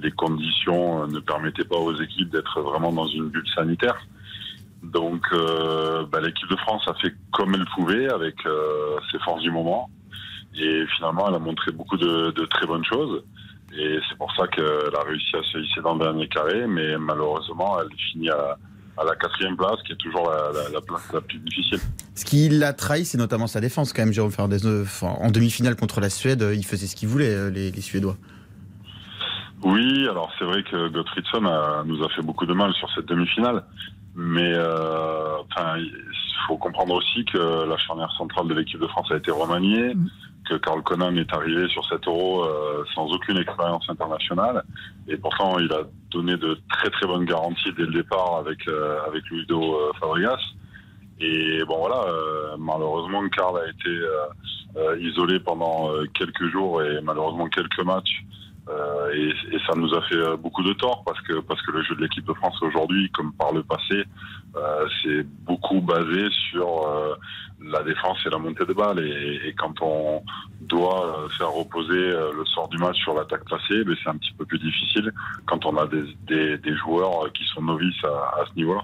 les 0.01 0.11
conditions 0.11 1.07
ne 1.07 1.19
permettaient 1.19 1.63
pas 1.63 1.77
aux 1.77 1.95
équipes 1.95 2.29
d'être 2.29 2.61
vraiment 2.61 2.91
dans 2.91 3.07
une 3.07 3.29
bulle 3.29 3.47
sanitaire. 3.55 3.97
Donc 4.83 5.25
euh, 5.33 6.05
bah, 6.05 6.19
l'équipe 6.21 6.49
de 6.49 6.55
France 6.57 6.83
a 6.87 6.93
fait 6.95 7.13
comme 7.31 7.55
elle 7.55 7.65
pouvait 7.75 8.11
avec 8.11 8.35
euh, 8.45 8.97
ses 9.11 9.19
forces 9.19 9.41
du 9.41 9.51
moment 9.51 9.89
et 10.55 10.85
finalement 10.97 11.27
elle 11.29 11.35
a 11.35 11.39
montré 11.39 11.71
beaucoup 11.71 11.97
de, 11.97 12.31
de 12.31 12.45
très 12.45 12.65
bonnes 12.65 12.85
choses. 12.85 13.23
Et 13.77 13.99
c'est 14.09 14.17
pour 14.17 14.33
ça 14.35 14.47
qu'elle 14.47 14.95
a 14.95 15.03
réussi 15.03 15.35
à 15.35 15.43
se 15.43 15.59
hisser 15.59 15.81
dans 15.81 15.93
le 15.93 15.99
dernier 15.99 16.27
carré, 16.27 16.65
mais 16.65 16.97
malheureusement, 16.97 17.79
elle 17.79 17.95
finit 18.11 18.29
à, 18.31 18.57
à 18.99 19.05
la 19.05 19.15
quatrième 19.15 19.55
place, 19.55 19.81
qui 19.85 19.93
est 19.93 19.97
toujours 19.97 20.29
la, 20.29 20.81
place 20.81 21.01
la 21.13 21.21
plus 21.21 21.39
difficile. 21.39 21.79
Ce 22.15 22.25
qui 22.25 22.49
l'a 22.49 22.73
trahi, 22.73 23.05
c'est 23.05 23.17
notamment 23.17 23.47
sa 23.47 23.61
défense, 23.61 23.93
quand 23.93 24.01
même, 24.01 24.13
Jérôme 24.13 24.31
Fernandez. 24.31 24.59
En 25.01 25.31
demi-finale 25.31 25.75
contre 25.75 26.01
la 26.01 26.09
Suède, 26.09 26.45
il 26.53 26.65
faisait 26.65 26.87
ce 26.87 26.95
qu'il 26.95 27.07
voulait, 27.07 27.33
euh, 27.33 27.49
les, 27.49 27.81
Suédois. 27.81 28.17
Oui, 29.63 30.07
alors 30.07 30.31
c'est 30.37 30.45
vrai 30.45 30.63
que 30.63 30.89
Gottfriedson 30.89 31.41
nous 31.85 32.03
a 32.03 32.09
fait 32.09 32.21
beaucoup 32.21 32.45
de 32.45 32.53
mal 32.53 32.73
sur 32.73 32.89
cette 32.93 33.05
demi-finale. 33.05 33.63
Mais 34.21 34.53
euh, 34.53 35.37
il 35.77 35.91
faut 36.47 36.57
comprendre 36.57 36.95
aussi 36.95 37.23
que 37.25 37.65
la 37.65 37.77
charnière 37.77 38.11
centrale 38.17 38.47
de 38.47 38.53
l'équipe 38.53 38.79
de 38.79 38.87
France 38.87 39.09
a 39.11 39.15
été 39.15 39.31
remaniée. 39.31 39.95
Mm 39.95 40.09
que 40.49 40.55
Karl 40.55 40.81
Conan 40.81 41.15
est 41.15 41.31
arrivé 41.33 41.67
sur 41.69 41.85
cet 41.85 42.07
euro 42.07 42.43
euh, 42.43 42.83
sans 42.95 43.07
aucune 43.11 43.37
expérience 43.37 43.87
internationale. 43.87 44.63
Et 45.07 45.17
pourtant, 45.17 45.59
il 45.59 45.71
a 45.71 45.83
donné 46.11 46.35
de 46.37 46.57
très 46.69 46.89
très 46.89 47.05
bonnes 47.05 47.25
garanties 47.25 47.71
dès 47.77 47.83
le 47.83 47.93
départ 47.93 48.37
avec, 48.37 48.67
euh, 48.67 48.99
avec 49.07 49.23
Luido 49.29 49.75
euh, 49.75 49.91
Fabregas. 49.99 50.39
Et 51.21 51.63
bon 51.67 51.79
voilà, 51.79 52.05
malheureusement, 52.57 53.27
Karl 53.27 53.59
a 53.59 53.67
été 53.69 55.01
isolé 55.01 55.41
pendant 55.41 55.91
quelques 56.13 56.47
jours 56.49 56.81
et 56.81 57.01
malheureusement 57.01 57.49
quelques 57.49 57.83
matchs. 57.83 58.23
Et, 59.13 59.33
et, 59.51 59.59
ça 59.67 59.75
nous 59.75 59.93
a 59.95 60.01
fait 60.03 60.37
beaucoup 60.37 60.63
de 60.63 60.73
tort 60.73 61.03
parce 61.03 61.19
que 61.21 61.39
parce 61.39 61.61
que 61.63 61.71
le 61.71 61.81
jeu 61.83 61.95
de 61.95 62.01
l'équipe 62.01 62.25
de 62.25 62.33
France 62.33 62.61
aujourd'hui, 62.61 63.09
comme 63.11 63.33
par 63.33 63.51
le 63.51 63.63
passé, 63.63 64.03
c'est 65.01 65.23
beaucoup 65.45 65.81
basé 65.81 66.27
sur 66.51 67.17
la 67.61 67.83
défense 67.83 68.17
et 68.25 68.29
la 68.29 68.37
montée 68.37 68.65
de 68.65 68.73
balles. 68.73 68.99
Et, 68.99 69.53
quand 69.57 69.81
on 69.81 70.23
doit 70.61 71.05
euh, 71.05 71.29
faire 71.29 71.51
reposer 71.51 71.93
euh, 71.93 72.31
le 72.35 72.45
sort 72.45 72.67
du 72.69 72.77
match 72.77 72.97
sur 72.97 73.13
l'attaque 73.13 73.43
placée, 73.45 73.83
mais 73.85 73.95
c'est 74.03 74.09
un 74.09 74.17
petit 74.17 74.31
peu 74.37 74.45
plus 74.45 74.59
difficile 74.59 75.11
quand 75.47 75.65
on 75.65 75.75
a 75.77 75.87
des, 75.87 76.57
des, 76.57 76.75
joueurs 76.77 77.25
euh, 77.25 77.29
qui 77.33 77.43
sont 77.45 77.61
novices 77.61 78.03
à, 78.03 78.45
ce 78.49 78.55
niveau-là. 78.55 78.81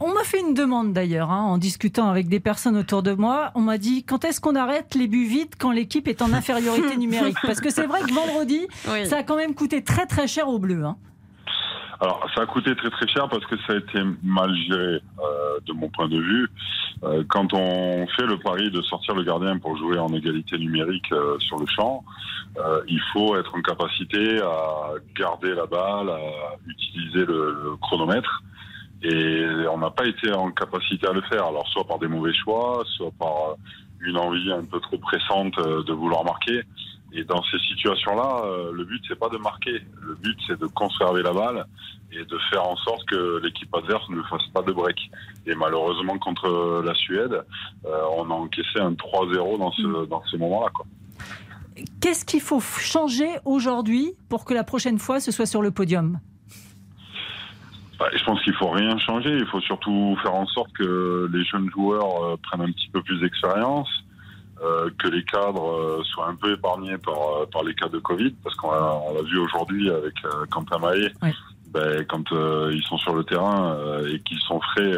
On 0.00 0.12
m'a 0.12 0.22
fait 0.22 0.40
une 0.40 0.54
demande 0.54 0.92
d'ailleurs, 0.92 1.30
hein, 1.30 1.40
en 1.42 1.58
discutant 1.58 2.08
avec 2.08 2.28
des 2.28 2.40
personnes 2.40 2.76
autour 2.76 3.02
de 3.02 3.12
moi. 3.12 3.50
On 3.54 3.60
m'a 3.60 3.78
dit 3.78 4.04
quand 4.04 4.24
est-ce 4.24 4.40
qu'on 4.40 4.54
arrête 4.54 4.94
les 4.94 5.08
buts 5.08 5.26
vides 5.26 5.54
quand 5.58 5.70
l'équipe 5.70 6.06
est 6.06 6.22
en 6.22 6.32
infériorité 6.32 6.96
numérique? 6.98 7.36
Parce 7.42 7.60
que 7.60 7.70
c'est 7.70 7.86
vrai 7.86 8.00
que 8.02 8.12
vendredi, 8.12 8.66
ça 9.04 9.13
a 9.18 9.22
quand 9.22 9.36
même 9.36 9.54
coûté 9.54 9.82
très 9.82 10.06
très 10.06 10.26
cher 10.26 10.48
aux 10.48 10.58
Bleus. 10.58 10.84
Hein. 10.84 10.96
Alors, 12.00 12.26
ça 12.34 12.42
a 12.42 12.46
coûté 12.46 12.74
très 12.74 12.90
très 12.90 13.08
cher 13.08 13.28
parce 13.28 13.44
que 13.46 13.56
ça 13.66 13.72
a 13.72 13.76
été 13.76 13.98
mal 14.22 14.54
géré 14.68 15.00
euh, 15.20 15.58
de 15.64 15.72
mon 15.72 15.88
point 15.88 16.08
de 16.08 16.18
vue. 16.18 16.48
Euh, 17.04 17.24
quand 17.28 17.54
on 17.54 18.06
fait 18.08 18.26
le 18.26 18.38
pari 18.38 18.70
de 18.70 18.82
sortir 18.82 19.14
le 19.14 19.22
gardien 19.22 19.58
pour 19.58 19.76
jouer 19.76 19.98
en 19.98 20.08
égalité 20.08 20.58
numérique 20.58 21.10
euh, 21.12 21.38
sur 21.38 21.58
le 21.58 21.66
champ, 21.66 22.04
il 22.86 23.00
faut 23.12 23.36
être 23.36 23.52
en 23.56 23.62
capacité 23.62 24.40
à 24.40 24.92
garder 25.18 25.54
la 25.54 25.66
balle, 25.66 26.08
à 26.08 26.20
utiliser 26.68 27.24
le, 27.26 27.76
chronomètre. 27.80 28.42
Et 29.02 29.44
on 29.72 29.78
n'a 29.78 29.90
pas 29.90 30.06
été 30.06 30.32
en 30.32 30.50
capacité 30.50 31.08
à 31.08 31.12
le 31.12 31.20
faire. 31.22 31.46
Alors, 31.46 31.66
soit 31.68 31.84
par 31.84 31.98
des 31.98 32.06
mauvais 32.06 32.32
choix, 32.32 32.84
soit 32.96 33.10
par 33.18 33.56
une 34.00 34.16
envie 34.16 34.52
un 34.52 34.64
peu 34.64 34.78
trop 34.78 34.98
pressante 34.98 35.56
de 35.58 35.92
vouloir 35.92 36.24
marquer. 36.24 36.62
Et 37.16 37.22
dans 37.24 37.42
ces 37.44 37.58
situations-là, 37.68 38.42
euh, 38.44 38.72
le 38.72 38.84
but 38.84 39.00
c'est 39.06 39.18
pas 39.18 39.28
de 39.28 39.38
marquer, 39.38 39.82
le 40.02 40.14
but 40.16 40.36
c'est 40.46 40.58
de 40.58 40.66
conserver 40.66 41.22
la 41.22 41.32
balle 41.32 41.64
et 42.12 42.24
de 42.24 42.38
faire 42.50 42.66
en 42.66 42.76
sorte 42.76 43.04
que 43.06 43.40
l'équipe 43.42 43.72
adverse 43.74 44.08
ne 44.10 44.22
fasse 44.24 44.46
pas 44.52 44.62
de 44.62 44.72
break. 44.72 44.98
Et 45.46 45.54
malheureusement 45.54 46.18
contre 46.18 46.82
la 46.84 46.94
Suède, 46.94 47.44
euh, 47.86 48.00
on 48.16 48.30
a 48.30 48.34
encaissé 48.34 48.80
un 48.80 48.92
3-0 48.92 49.58
dans 49.58 49.70
ce 49.72 49.82
mm. 49.82 50.06
dans 50.06 50.22
ces 50.30 50.38
moments-là. 50.38 50.70
Qu'est-ce 52.00 52.24
qu'il 52.24 52.40
faut 52.40 52.60
changer 52.60 53.28
aujourd'hui 53.44 54.14
pour 54.28 54.44
que 54.44 54.54
la 54.54 54.64
prochaine 54.64 54.98
fois 54.98 55.20
ce 55.20 55.30
soit 55.30 55.46
sur 55.46 55.62
le 55.62 55.70
podium? 55.70 56.18
Bah, 57.98 58.06
je 58.12 58.24
pense 58.24 58.42
qu'il 58.42 58.54
faut 58.54 58.70
rien 58.70 58.98
changer. 58.98 59.36
Il 59.36 59.46
faut 59.46 59.60
surtout 59.60 60.16
faire 60.22 60.34
en 60.34 60.46
sorte 60.46 60.72
que 60.72 61.30
les 61.32 61.44
jeunes 61.44 61.70
joueurs 61.70 62.24
euh, 62.24 62.36
prennent 62.42 62.62
un 62.62 62.72
petit 62.72 62.88
peu 62.92 63.02
plus 63.02 63.20
d'expérience, 63.20 63.88
euh, 64.62 64.88
que 64.98 65.08
les 65.08 65.24
cadres 65.24 65.68
euh, 65.68 66.02
soient 66.04 66.28
un 66.28 66.36
peu 66.36 66.52
épargnés 66.52 66.96
par, 66.98 67.14
euh, 67.14 67.46
par 67.52 67.64
les 67.64 67.74
cas 67.74 67.88
de 67.88 67.98
Covid, 67.98 68.30
parce 68.42 68.54
qu'on 68.56 68.70
l'a 68.70 69.22
vu 69.22 69.38
aujourd'hui 69.38 69.90
avec 69.90 70.14
Quentin 70.50 70.78
Maé, 70.78 71.12
ben, 71.72 72.04
quand 72.06 72.24
ils 72.70 72.82
sont 72.84 72.96
sur 72.98 73.14
le 73.14 73.24
terrain 73.24 73.76
et 74.06 74.20
qu'ils 74.20 74.38
sont 74.40 74.60
frais, 74.60 74.92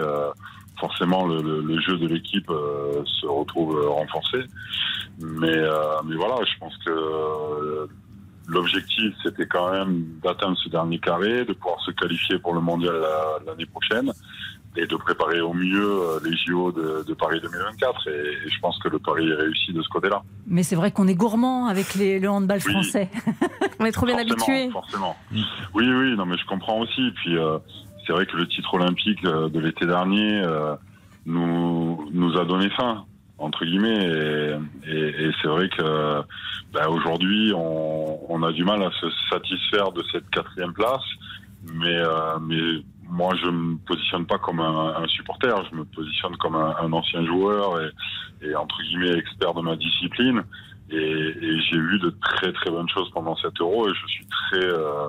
forcément 0.79 1.27
le, 1.27 1.40
le, 1.62 1.81
jeu 1.81 1.97
de 1.97 2.07
l'équipe 2.07 2.49
se 2.49 3.27
retrouve 3.27 3.83
renforcé. 3.88 4.40
Mais, 5.21 5.57
mais 6.05 6.16
voilà, 6.16 6.37
je 6.45 6.59
pense 6.59 6.77
que 6.85 7.88
l'objectif 8.49 9.14
c'était 9.23 9.47
quand 9.47 9.73
même 9.73 10.05
d'atteindre 10.23 10.59
ce 10.59 10.69
dernier 10.69 10.99
carré, 10.99 11.47
de 11.47 11.55
pouvoir 11.55 11.81
se 11.81 11.92
qualifier 11.92 12.38
pour 12.38 12.53
le 12.53 12.61
mondial 12.61 12.95
l'année 13.47 13.66
prochaine 13.66 14.12
et 14.77 14.87
de 14.87 14.97
préparer 14.97 15.41
au 15.41 15.53
mieux 15.53 15.91
euh, 15.91 16.21
les 16.25 16.37
JO 16.37 16.73
de, 16.73 17.15
Paris 17.15 17.41
2024. 17.41 18.09
Et, 18.09 18.49
je 18.49 18.59
pense 18.61 18.79
que 18.79 18.89
le 18.89 18.99
Paris 18.99 19.29
est 19.29 19.35
réussi 19.35 19.73
de 19.73 19.83
ce 19.83 19.89
côté-là. 19.89 20.23
Mais 20.47 20.62
c'est 20.62 20.77
vrai 20.77 20.91
qu'on 20.91 21.09
est 21.09 21.15
gourmand 21.15 21.67
avec 21.67 21.95
les, 21.95 22.19
le 22.19 22.29
handball 22.29 22.61
français. 22.61 23.09
On 23.81 23.85
est 23.85 23.93
trop 23.93 24.07
bien 24.07 24.19
habitués. 24.19 24.71
Forcément. 24.71 25.17
Oui, 25.33 25.43
oui, 25.75 26.17
non, 26.17 26.27
mais 26.27 26.37
je 26.39 26.47
comprends 26.47 26.81
aussi. 26.81 27.11
Puis 27.17 27.37
euh, 27.37 27.59
c'est 28.07 28.12
vrai 28.12 28.27
que 28.27 28.37
le 28.37 28.47
titre 28.49 28.75
olympique 28.75 29.25
euh, 29.25 29.49
de 29.49 29.61
l'été 29.61 29.87
dernier 29.87 30.43
nous, 31.27 32.09
nous 32.12 32.39
a 32.39 32.45
donné 32.45 32.71
faim 32.71 33.05
entre 33.39 33.67
guillemets 33.67 34.07
et, 34.87 35.31
c'est 35.43 35.49
vrai 35.49 35.69
que 35.69 36.23
ben, 36.73 36.87
aujourd'hui 36.89 37.53
on, 37.55 38.33
on, 38.33 38.43
a 38.43 38.53
du 38.53 38.65
mal 38.65 38.83
à 38.83 38.91
se 38.93 39.07
satisfaire 39.29 39.93
de 39.93 40.03
cette 40.11 40.31
quatrième 40.31 40.73
place 40.73 41.03
mais 41.75 42.01
mais 42.41 42.83
moi, 43.09 43.35
je 43.42 43.49
me 43.49 43.77
positionne 43.79 44.27
pas 44.27 44.38
comme 44.38 44.61
un, 44.61 45.07
supporter, 45.09 45.55
je 45.71 45.77
me 45.77 45.85
positionne 45.85 46.37
comme 46.37 46.57
un, 46.57 46.92
ancien 46.92 47.25
joueur 47.25 47.81
et, 48.42 48.55
entre 48.55 48.77
guillemets 48.83 49.19
expert 49.19 49.55
de 49.55 49.62
ma 49.62 49.77
discipline. 49.77 50.42
Et, 50.90 51.35
j'ai 51.71 51.79
vu 51.79 51.99
de 51.99 52.14
très 52.23 52.53
très 52.53 52.71
bonnes 52.71 52.88
choses 52.88 53.11
pendant 53.12 53.37
cet 53.37 53.61
euro 53.61 53.88
et 53.88 53.92
je 53.92 54.07
suis 54.07 54.27
très 54.27 54.64
euh, 54.64 55.09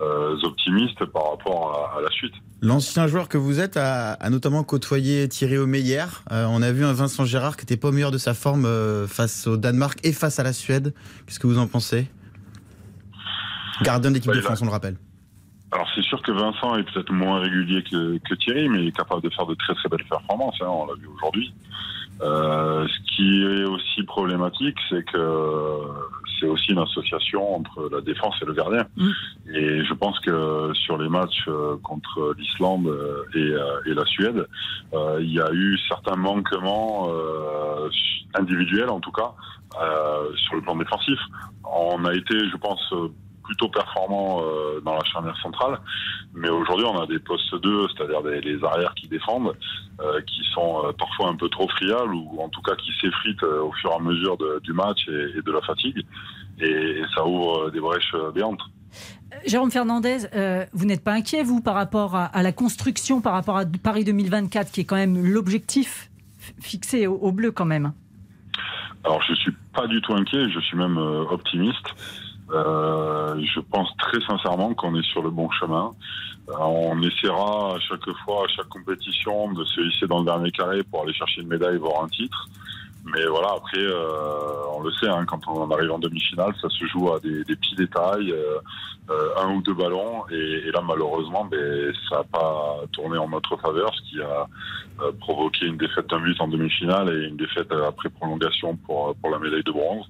euh, 0.00 0.36
optimiste 0.44 1.04
par 1.06 1.30
rapport 1.30 1.92
à, 1.96 2.00
la 2.00 2.10
suite. 2.10 2.34
L'ancien 2.62 3.06
joueur 3.06 3.28
que 3.28 3.38
vous 3.38 3.60
êtes 3.60 3.76
a, 3.76 4.16
notamment 4.30 4.62
côtoyé 4.62 5.28
Thierry 5.28 5.58
Omeyer. 5.58 6.04
Euh, 6.30 6.46
on 6.48 6.62
a 6.62 6.70
vu 6.72 6.84
un 6.84 6.92
Vincent 6.92 7.24
Gérard 7.24 7.56
qui 7.56 7.62
n'était 7.62 7.76
pas 7.76 7.88
au 7.88 7.92
meilleur 7.92 8.12
de 8.12 8.18
sa 8.18 8.34
forme 8.34 8.66
face 9.08 9.46
au 9.46 9.56
Danemark 9.56 9.98
et 10.04 10.12
face 10.12 10.38
à 10.38 10.42
la 10.42 10.52
Suède. 10.52 10.94
Qu'est-ce 11.26 11.40
que 11.40 11.46
vous 11.46 11.58
en 11.58 11.66
pensez? 11.66 12.08
Gardien 13.82 14.10
d'équipe 14.10 14.32
de 14.32 14.40
France, 14.40 14.62
on 14.62 14.64
le 14.64 14.70
rappelle. 14.70 14.96
Alors 15.72 15.88
c'est 15.94 16.02
sûr 16.02 16.22
que 16.22 16.30
Vincent 16.30 16.76
est 16.76 16.84
peut-être 16.84 17.12
moins 17.12 17.40
régulier 17.40 17.82
que, 17.82 18.34
Thierry, 18.34 18.68
mais 18.68 18.82
il 18.82 18.88
est 18.88 18.96
capable 18.96 19.22
de 19.22 19.30
faire 19.30 19.46
de 19.46 19.54
très 19.54 19.74
très 19.74 19.88
belles 19.88 20.04
performances, 20.04 20.56
hein, 20.60 20.68
on 20.68 20.86
l'a 20.86 20.94
vu 20.94 21.08
aujourd'hui. 21.08 21.52
Euh, 22.22 22.86
ce 22.88 23.14
qui 23.14 23.42
est 23.42 23.64
aussi 23.64 24.02
problématique, 24.04 24.76
c'est 24.88 25.04
que 25.04 25.80
c'est 26.38 26.46
aussi 26.46 26.72
une 26.72 26.78
association 26.78 27.56
entre 27.56 27.88
la 27.90 28.00
défense 28.00 28.34
et 28.42 28.44
le 28.46 28.54
gardien. 28.54 28.86
Mm. 28.96 29.10
Et 29.54 29.84
je 29.84 29.94
pense 29.94 30.18
que 30.20 30.70
sur 30.74 30.98
les 30.98 31.08
matchs 31.08 31.44
euh, 31.48 31.76
contre 31.82 32.34
l'Islande 32.38 32.86
euh, 32.86 33.82
et, 33.84 33.94
la 33.94 34.04
Suède, 34.04 34.46
il 35.20 35.32
y 35.32 35.40
a 35.40 35.50
eu 35.52 35.78
certains 35.88 36.16
manquements 36.16 37.08
individuels, 38.34 38.90
en 38.90 39.00
tout 39.00 39.12
cas, 39.12 39.32
sur 40.36 40.54
le 40.54 40.60
plan 40.62 40.76
défensif. 40.76 41.18
On 41.64 42.04
a 42.04 42.14
été, 42.14 42.38
je 42.48 42.56
pense, 42.56 42.92
plutôt 43.46 43.68
performant 43.68 44.42
euh, 44.42 44.80
dans 44.84 44.94
la 44.94 45.04
charnière 45.04 45.36
centrale. 45.38 45.78
Mais 46.34 46.48
aujourd'hui, 46.48 46.86
on 46.86 47.00
a 47.00 47.06
des 47.06 47.18
postes 47.18 47.54
2, 47.54 47.86
c'est-à-dire 47.88 48.22
les 48.22 48.62
arrières 48.64 48.94
qui 48.94 49.08
défendent, 49.08 49.54
euh, 50.00 50.20
qui 50.22 50.42
sont 50.52 50.84
euh, 50.84 50.92
parfois 50.92 51.28
un 51.28 51.36
peu 51.36 51.48
trop 51.48 51.68
friables 51.68 52.14
ou 52.14 52.38
en 52.40 52.48
tout 52.48 52.62
cas 52.62 52.74
qui 52.76 52.92
s'effritent 53.00 53.42
au 53.42 53.72
fur 53.72 53.90
et 53.90 53.94
à 53.94 53.98
mesure 53.98 54.36
du 54.60 54.72
match 54.72 55.08
et, 55.08 55.40
de 55.40 55.52
la 55.52 55.60
fatigue. 55.62 56.04
Et, 56.60 57.02
ça 57.14 57.26
ouvre 57.26 57.70
des 57.70 57.80
brèches 57.80 58.14
béantes. 58.34 58.62
Jérôme 59.44 59.70
Fernandez, 59.70 60.26
euh, 60.34 60.64
vous 60.72 60.86
n'êtes 60.86 61.04
pas 61.04 61.12
inquiet, 61.12 61.42
vous, 61.42 61.60
par 61.60 61.74
rapport 61.74 62.16
à, 62.16 62.42
la 62.42 62.52
construction, 62.52 63.20
par 63.20 63.32
rapport 63.32 63.56
à 63.56 63.64
Paris 63.64 64.04
2024, 64.04 64.72
qui 64.72 64.80
est 64.80 64.84
quand 64.84 64.96
même 64.96 65.24
l'objectif 65.24 66.10
fixé 66.60 67.06
au, 67.06 67.32
bleu 67.32 67.50
quand 67.50 67.64
même? 67.64 67.92
Alors, 69.04 69.22
je 69.22 69.32
ne 69.32 69.36
suis 69.36 69.52
pas 69.74 69.86
du 69.86 70.00
tout 70.00 70.14
inquiet, 70.14 70.48
je 70.50 70.60
suis 70.60 70.76
même 70.76 70.98
euh, 70.98 71.24
optimiste. 71.30 71.94
Euh, 72.52 73.40
je 73.54 73.60
pense 73.60 73.88
très 73.98 74.20
sincèrement 74.20 74.72
qu'on 74.74 74.94
est 74.94 75.06
sur 75.10 75.22
le 75.22 75.30
bon 75.30 75.50
chemin. 75.50 75.92
on 76.48 77.02
essaiera 77.02 77.74
à 77.74 77.80
chaque 77.80 78.08
fois, 78.24 78.44
à 78.44 78.48
chaque 78.48 78.68
compétition, 78.68 79.52
de 79.52 79.64
se 79.64 79.80
hisser 79.80 80.06
dans 80.06 80.20
le 80.20 80.24
dernier 80.26 80.50
carré 80.52 80.82
pour 80.84 81.02
aller 81.02 81.12
chercher 81.12 81.40
une 81.42 81.48
médaille, 81.48 81.78
voire 81.78 82.04
un 82.04 82.08
titre. 82.08 82.48
Mais 83.14 83.24
voilà, 83.26 83.52
après, 83.56 83.78
euh, 83.78 84.66
on 84.74 84.82
le 84.82 84.90
sait, 84.92 85.08
hein, 85.08 85.24
quand 85.26 85.38
on 85.46 85.70
arrive 85.70 85.92
en 85.92 85.98
demi-finale, 86.00 86.52
ça 86.60 86.68
se 86.68 86.86
joue 86.86 87.12
à 87.12 87.20
des, 87.20 87.44
petits 87.44 87.76
détails, 87.76 88.32
euh, 88.32 88.58
euh, 89.10 89.28
un 89.36 89.54
ou 89.54 89.62
deux 89.62 89.74
ballons. 89.74 90.24
Et, 90.28 90.72
là, 90.72 90.82
malheureusement, 90.84 91.44
ben, 91.44 91.94
ça 92.08 92.16
n'a 92.16 92.24
pas 92.24 92.80
tourné 92.92 93.16
en 93.16 93.28
notre 93.28 93.56
faveur, 93.58 93.94
ce 93.94 94.10
qui 94.10 94.20
a 94.20 94.48
provoqué 95.20 95.66
une 95.66 95.76
défaite 95.76 96.08
d'un 96.08 96.20
but 96.20 96.40
en 96.40 96.48
demi-finale 96.48 97.10
et 97.10 97.28
une 97.28 97.36
défaite 97.36 97.70
après 97.70 98.08
prolongation 98.08 98.76
pour, 98.76 99.14
pour 99.16 99.30
la 99.30 99.38
médaille 99.38 99.62
de 99.62 99.72
bronze. 99.72 100.06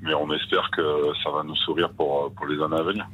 Mais 0.00 0.14
on 0.14 0.30
espère 0.32 0.70
que 0.70 0.82
ça 1.24 1.30
va 1.30 1.42
nous 1.42 1.56
sourire 1.56 1.90
pour, 1.96 2.32
pour 2.34 2.46
les 2.46 2.62
années 2.62 2.78
à 2.78 2.82
venir. 2.82 3.06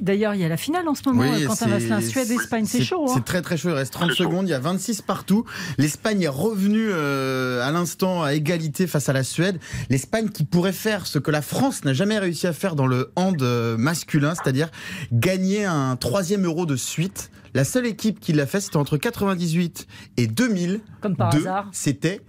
D'ailleurs, 0.00 0.34
il 0.34 0.40
y 0.40 0.44
a 0.44 0.48
la 0.48 0.56
finale 0.56 0.88
en 0.88 0.94
ce 0.94 1.02
moment. 1.06 1.22
Oui, 1.22 1.44
Quentin 1.44 1.68
Vasselin, 1.68 2.00
Suède-Espagne, 2.00 2.66
c'est 2.66 2.82
chaud. 2.82 3.06
Hein. 3.08 3.12
c'est 3.14 3.24
très 3.24 3.40
très 3.40 3.56
chaud. 3.56 3.70
Il 3.70 3.74
reste 3.74 3.92
30 3.92 4.12
secondes. 4.12 4.46
Il 4.46 4.50
y 4.50 4.54
a 4.54 4.58
26 4.58 5.02
partout. 5.02 5.44
L'Espagne 5.78 6.22
est 6.22 6.28
revenue 6.28 6.88
euh, 6.90 7.66
à 7.66 7.70
l'instant 7.72 8.22
à 8.22 8.34
égalité 8.34 8.86
face 8.86 9.08
à 9.08 9.12
la 9.12 9.24
Suède. 9.24 9.58
L'Espagne 9.88 10.28
qui 10.28 10.44
pourrait 10.44 10.72
faire 10.72 11.06
ce 11.06 11.18
que 11.18 11.30
la 11.30 11.42
France 11.42 11.84
n'a 11.84 11.94
jamais 11.94 12.18
réussi 12.18 12.46
à 12.46 12.52
faire 12.52 12.76
dans 12.76 12.86
le 12.86 13.12
hand 13.16 13.40
euh, 13.42 13.76
masculin, 13.76 14.34
c'est-à-dire 14.34 14.68
gagner 15.12 15.64
un 15.64 15.96
troisième 15.96 16.44
euro 16.44 16.66
de 16.66 16.76
suite. 16.76 17.30
La 17.54 17.64
seule 17.64 17.86
équipe 17.86 18.20
qui 18.20 18.32
l'a 18.32 18.46
fait, 18.46 18.60
c'était 18.60 18.76
entre 18.76 18.96
98 18.96 19.86
et 20.18 20.26
2000. 20.26 20.80
Comme 21.00 21.16
par 21.16 21.34
hasard. 21.34 21.68
C'était 21.72 22.20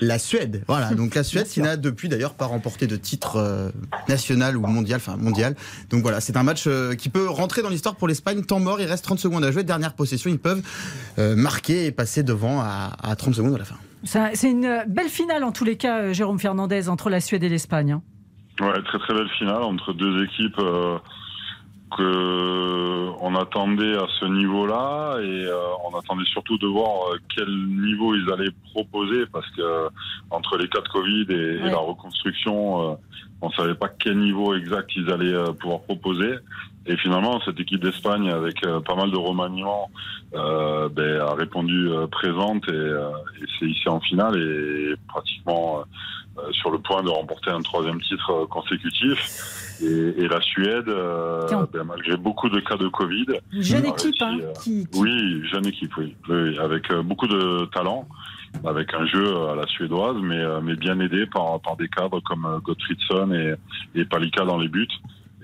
la 0.00 0.18
Suède. 0.18 0.64
Voilà, 0.66 0.94
donc 0.94 1.14
la 1.14 1.24
Suède 1.24 1.46
qui 1.46 1.60
n'a 1.60 1.76
depuis 1.76 2.08
d'ailleurs 2.08 2.34
pas 2.34 2.46
remporté 2.46 2.86
de 2.86 2.96
titre 2.96 3.36
euh, 3.36 3.70
national 4.08 4.56
ou 4.56 4.66
mondial, 4.66 4.96
enfin 4.96 5.16
mondial. 5.16 5.54
Donc 5.90 6.02
voilà, 6.02 6.20
c'est 6.20 6.36
un 6.36 6.42
match 6.42 6.64
euh, 6.66 6.94
qui 6.94 7.08
peut 7.08 7.28
rentrer 7.28 7.62
dans 7.62 7.68
l'histoire 7.68 7.96
pour 7.96 8.08
l'Espagne. 8.08 8.42
Temps 8.44 8.60
mort, 8.60 8.80
il 8.80 8.86
reste 8.86 9.04
30 9.04 9.18
secondes 9.18 9.44
à 9.44 9.50
jouer. 9.50 9.64
Dernière 9.64 9.94
possession, 9.94 10.30
ils 10.30 10.38
peuvent 10.38 10.62
euh, 11.18 11.36
marquer 11.36 11.86
et 11.86 11.92
passer 11.92 12.22
devant 12.22 12.60
à, 12.60 12.96
à 13.02 13.16
30 13.16 13.34
secondes 13.34 13.54
à 13.54 13.58
la 13.58 13.64
fin. 13.64 13.76
C'est 14.04 14.50
une 14.50 14.84
belle 14.88 15.08
finale 15.08 15.44
en 15.44 15.52
tous 15.52 15.64
les 15.64 15.76
cas, 15.76 16.12
Jérôme 16.12 16.40
Fernandez, 16.40 16.88
entre 16.88 17.08
la 17.08 17.20
Suède 17.20 17.44
et 17.44 17.48
l'Espagne. 17.48 17.92
Hein. 17.92 18.02
Ouais, 18.60 18.82
très 18.82 18.98
très 18.98 19.14
belle 19.14 19.30
finale 19.38 19.62
entre 19.62 19.92
deux 19.92 20.24
équipes 20.24 20.60
qu'on 21.96 23.34
attendait 23.34 23.96
à 23.96 24.06
ce 24.18 24.24
niveau-là 24.24 25.18
et 25.20 25.44
euh, 25.44 25.56
on 25.84 25.98
attendait 25.98 26.24
surtout 26.24 26.56
de 26.58 26.66
voir 26.66 27.12
euh, 27.12 27.18
quel 27.34 27.48
niveau 27.48 28.14
ils 28.14 28.30
allaient 28.32 28.52
proposer 28.72 29.26
parce 29.32 29.48
que 29.50 29.60
euh, 29.60 29.88
entre 30.30 30.56
les 30.56 30.68
cas 30.68 30.80
de 30.80 30.88
Covid 30.88 31.26
et, 31.30 31.58
la 31.58 31.78
reconstruction, 31.78 32.98
on 33.40 33.50
savait 33.50 33.74
pas 33.74 33.88
quel 33.88 34.18
niveau 34.18 34.54
exact 34.54 34.90
ils 34.96 35.10
allaient 35.10 35.52
pouvoir 35.60 35.80
proposer. 35.82 36.36
Et 36.86 36.96
finalement, 36.96 37.40
cette 37.44 37.60
équipe 37.60 37.80
d'Espagne, 37.80 38.30
avec 38.30 38.60
pas 38.60 38.94
mal 38.94 39.10
de 39.10 39.16
remaniements, 39.16 39.90
ben, 40.32 41.20
a 41.20 41.34
répondu 41.34 41.88
présente 42.10 42.68
et, 42.68 42.72
et 42.72 43.46
s'est 43.58 43.66
ici 43.66 43.88
en 43.88 44.00
finale 44.00 44.36
et 44.38 44.94
pratiquement 45.08 45.84
sur 46.50 46.70
le 46.70 46.78
point 46.78 47.02
de 47.02 47.10
remporter 47.10 47.50
un 47.50 47.60
troisième 47.60 48.00
titre 48.00 48.46
consécutif. 48.46 49.71
Et, 49.82 50.28
la 50.28 50.40
Suède, 50.40 50.88
euh, 50.88 51.46
ben, 51.72 51.84
malgré 51.84 52.16
beaucoup 52.16 52.48
de 52.48 52.60
cas 52.60 52.76
de 52.76 52.88
Covid. 52.88 53.26
Jeune 53.52 53.86
équipe, 53.86 54.14
hein, 54.20 54.38
Oui, 54.94 55.42
jeune 55.50 55.66
équipe, 55.66 55.92
oui. 55.96 56.14
avec 56.58 56.90
euh, 56.92 57.02
beaucoup 57.02 57.26
de 57.26 57.66
talent, 57.66 58.06
avec 58.64 58.94
un 58.94 59.06
jeu 59.06 59.36
à 59.48 59.56
la 59.56 59.66
suédoise, 59.66 60.16
mais, 60.22 60.38
euh, 60.38 60.60
mais 60.62 60.76
bien 60.76 61.00
aidé 61.00 61.26
par, 61.26 61.60
par 61.60 61.76
des 61.76 61.88
cadres 61.88 62.20
comme 62.20 62.60
Gottfriedson 62.62 63.32
et, 63.32 63.54
et 63.94 64.04
Palika 64.04 64.44
dans 64.44 64.58
les 64.58 64.68
buts 64.68 64.88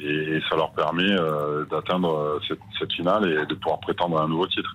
et, 0.01 0.41
ça 0.49 0.57
leur 0.57 0.73
permet 0.73 1.11
euh, 1.11 1.65
d'atteindre 1.71 2.15
euh, 2.15 2.57
cette, 2.79 2.93
finale 2.93 3.31
et 3.31 3.47
de 3.47 3.55
pouvoir 3.55 3.81
prétendre 3.81 4.19
à 4.19 4.25
un 4.25 4.29
nouveau 4.29 4.47
titre. 4.47 4.75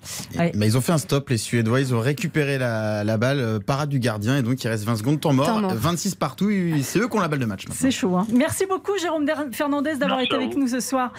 Mais 0.56 0.68
ils 0.68 0.78
ont 0.78 0.82
fait 0.82 0.92
un 0.92 0.98
stop, 0.98 1.30
les 1.30 1.38
Suédois, 1.38 1.82
ils 1.82 1.94
ont 1.94 2.00
récupéré 2.00 2.58
la, 2.58 3.04
la 3.04 3.18
balle, 3.18 3.40
euh, 3.40 3.60
parade 3.60 3.90
du 3.90 4.00
gardien, 4.00 4.38
et 4.38 4.42
donc 4.42 4.64
il 4.64 4.68
reste 4.68 4.86
20 4.86 4.96
secondes, 4.98 5.20
temps 5.20 5.34
mort, 5.34 5.74
26 5.74 6.16
partout, 6.16 6.50
c'est 6.82 7.00
eux 7.00 7.08
qui 7.08 7.18
ont 7.18 7.22
la 7.22 7.28
balle 7.28 7.40
de 7.40 7.46
match. 7.46 7.66
C'est 7.72 7.92
chaud. 7.92 8.16
Hein. 8.16 8.28
Merci 8.34 8.66
beaucoup 8.66 8.98
Jérôme 8.98 9.26
Fernandez 9.52 9.96
d'avoir 9.96 10.20
été 10.20 10.36
avec 10.36 10.56
nous 10.56 10.68
ce 10.68 10.80
soir. 10.80 11.12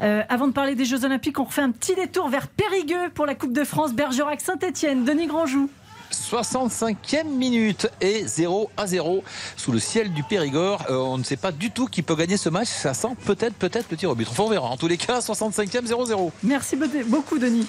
avant 0.00 0.48
de 0.48 0.52
parler 0.52 0.74
des 0.74 0.84
Jeux 0.84 1.04
Olympiques, 1.04 1.38
on 1.38 1.44
refait 1.44 1.62
un 1.62 1.72
petit 1.72 1.94
détour 1.94 2.28
vers 2.28 2.48
Périgueux 2.48 3.10
pour 3.14 3.26
la 3.26 3.34
Coupe 3.34 3.52
de 3.52 3.64
France, 3.64 3.94
Bergerac-Saint-Etienne, 3.94 5.04
Denis 5.04 5.26
Grandjou. 5.26 5.68
65e 6.12 7.24
minute 7.24 7.88
et 8.00 8.26
0 8.26 8.70
à 8.76 8.86
0 8.86 9.22
sous 9.56 9.72
le 9.72 9.78
ciel 9.78 10.12
du 10.12 10.22
Périgord. 10.22 10.84
Euh, 10.90 10.96
on 10.96 11.18
ne 11.18 11.24
sait 11.24 11.36
pas 11.36 11.52
du 11.52 11.70
tout 11.70 11.86
qui 11.86 12.02
peut 12.02 12.16
gagner 12.16 12.36
ce 12.36 12.48
match. 12.48 12.68
Ça 12.68 12.94
sent 12.94 13.16
peut-être 13.24 13.54
peut-être 13.54 13.90
le 13.90 13.96
tir 13.96 14.10
au 14.10 14.14
but. 14.14 14.28
Enfin, 14.30 14.44
on 14.44 14.50
verra. 14.50 14.68
En 14.68 14.76
tous 14.76 14.88
les 14.88 14.96
cas, 14.96 15.20
65e 15.20 15.86
0-0. 15.86 16.30
Merci 16.42 16.76
beaucoup, 17.06 17.38
Denis. 17.38 17.66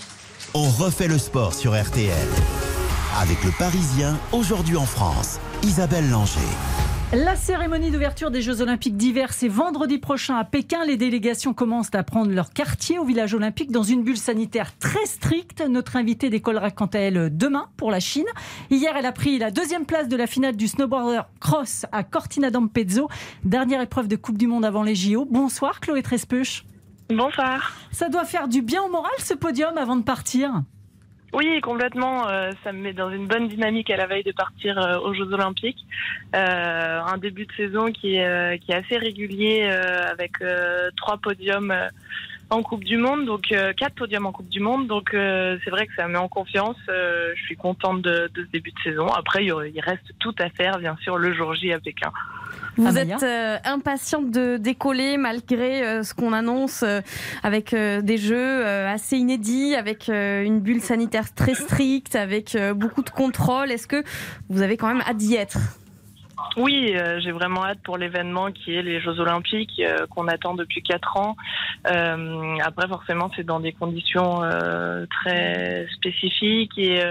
On 0.53 0.69
refait 0.69 1.07
le 1.07 1.17
sport 1.17 1.53
sur 1.53 1.79
RTL 1.79 2.27
avec 3.19 3.43
le 3.43 3.51
Parisien 3.51 4.17
aujourd'hui 4.31 4.77
en 4.77 4.85
France. 4.85 5.39
Isabelle 5.63 6.09
Langer. 6.09 6.39
La 7.13 7.37
cérémonie 7.37 7.89
d'ouverture 7.89 8.31
des 8.31 8.41
Jeux 8.41 8.59
Olympiques 8.61 8.97
d'hiver, 8.97 9.31
c'est 9.31 9.47
vendredi 9.47 9.97
prochain 9.97 10.35
à 10.35 10.43
Pékin. 10.43 10.83
Les 10.83 10.97
délégations 10.97 11.53
commencent 11.53 11.95
à 11.95 12.03
prendre 12.03 12.33
leur 12.33 12.51
quartier 12.51 12.99
au 12.99 13.05
village 13.05 13.33
olympique 13.33 13.71
dans 13.71 13.81
une 13.81 14.03
bulle 14.03 14.17
sanitaire 14.17 14.77
très 14.77 15.05
stricte. 15.05 15.63
Notre 15.69 15.95
invitée 15.95 16.29
décollera 16.29 16.69
quant 16.69 16.87
à 16.87 16.99
elle 16.99 17.29
demain 17.35 17.69
pour 17.77 17.91
la 17.91 18.01
Chine. 18.01 18.25
Hier, 18.69 18.93
elle 18.97 19.05
a 19.05 19.13
pris 19.13 19.39
la 19.39 19.51
deuxième 19.51 19.85
place 19.85 20.09
de 20.09 20.17
la 20.17 20.27
finale 20.27 20.57
du 20.57 20.67
snowboarder 20.67 21.21
cross 21.39 21.85
à 21.93 22.03
Cortina 22.03 22.51
d'Ampezzo. 22.51 23.07
Dernière 23.45 23.79
épreuve 23.79 24.09
de 24.09 24.17
Coupe 24.17 24.37
du 24.37 24.47
Monde 24.47 24.65
avant 24.65 24.83
les 24.83 24.95
JO. 24.95 25.25
Bonsoir 25.31 25.79
Chloé 25.79 26.03
Trespeuch. 26.03 26.65
Bonsoir. 27.07 27.71
Ça 27.93 28.09
doit 28.09 28.25
faire 28.25 28.49
du 28.49 28.61
bien 28.61 28.83
au 28.83 28.89
moral 28.89 29.13
ce 29.19 29.33
podium 29.33 29.77
avant 29.77 29.95
de 29.95 30.03
partir 30.03 30.61
oui, 31.33 31.59
complètement. 31.61 32.27
Euh, 32.29 32.51
ça 32.63 32.71
me 32.71 32.79
met 32.79 32.93
dans 32.93 33.11
une 33.11 33.27
bonne 33.27 33.47
dynamique 33.47 33.89
à 33.89 33.97
la 33.97 34.07
veille 34.07 34.23
de 34.23 34.31
partir 34.31 34.77
euh, 34.77 34.99
aux 34.99 35.13
Jeux 35.13 35.31
Olympiques. 35.33 35.85
Euh, 36.35 37.01
un 37.01 37.17
début 37.17 37.45
de 37.45 37.51
saison 37.53 37.91
qui 37.91 38.15
est, 38.15 38.59
qui 38.59 38.71
est 38.71 38.75
assez 38.75 38.97
régulier 38.97 39.63
avec 39.63 40.33
trois 40.95 41.17
podiums 41.17 41.73
en 42.49 42.63
Coupe 42.63 42.83
du 42.83 42.97
Monde, 42.97 43.25
donc 43.25 43.47
quatre 43.47 43.95
podiums 43.95 44.25
en 44.25 44.31
Coupe 44.31 44.49
du 44.49 44.59
Monde. 44.59 44.87
Donc 44.87 45.09
c'est 45.11 45.69
vrai 45.69 45.87
que 45.87 45.93
ça 45.95 46.07
me 46.07 46.13
met 46.13 46.17
en 46.17 46.27
confiance. 46.29 46.77
je 46.87 47.41
suis 47.45 47.57
contente 47.57 48.01
de, 48.01 48.29
de, 48.33 48.43
ce 48.43 48.51
début 48.51 48.71
de 48.71 48.79
saison. 48.83 49.07
Après, 49.07 49.45
il 49.45 49.81
reste 49.81 50.13
tout 50.19 50.35
à 50.39 50.49
faire, 50.49 50.79
bien 50.79 50.95
sûr, 51.01 51.17
le 51.17 51.33
jour 51.33 51.53
J 51.55 51.73
à 51.73 51.79
Pékin. 51.79 52.11
Vous 52.77 52.97
êtes 52.97 53.23
euh, 53.23 53.57
impatiente 53.65 54.29
de 54.29 54.57
décoller 54.57 55.17
malgré 55.17 55.83
euh, 55.83 56.03
ce 56.03 56.13
qu'on 56.13 56.31
annonce 56.31 56.83
euh, 56.83 57.01
avec 57.43 57.73
des 57.73 58.17
jeux 58.17 58.65
assez 58.65 59.17
inédits, 59.17 59.75
avec 59.75 60.09
une 60.09 60.59
bulle 60.59 60.81
sanitaire 60.81 61.33
très 61.33 61.53
stricte, 61.53 62.15
avec 62.15 62.57
beaucoup 62.75 63.01
de 63.01 63.09
contrôle. 63.09 63.71
Est-ce 63.71 63.87
que 63.87 64.03
vous 64.49 64.61
avez 64.61 64.77
quand 64.77 64.87
même 64.87 65.01
hâte 65.01 65.17
d'y 65.17 65.35
être? 65.35 65.57
Oui, 66.55 66.95
j'ai 67.19 67.31
vraiment 67.31 67.65
hâte 67.65 67.79
pour 67.83 67.97
l'événement 67.97 68.51
qui 68.51 68.75
est 68.75 68.81
les 68.81 68.99
Jeux 68.99 69.19
Olympiques 69.19 69.81
qu'on 70.09 70.27
attend 70.27 70.53
depuis 70.53 70.81
quatre 70.81 71.17
ans. 71.17 71.35
après, 71.85 72.87
forcément, 72.87 73.29
c'est 73.35 73.43
dans 73.43 73.59
des 73.59 73.73
conditions 73.73 74.41
très 75.09 75.87
spécifiques 75.95 76.77
et, 76.77 77.01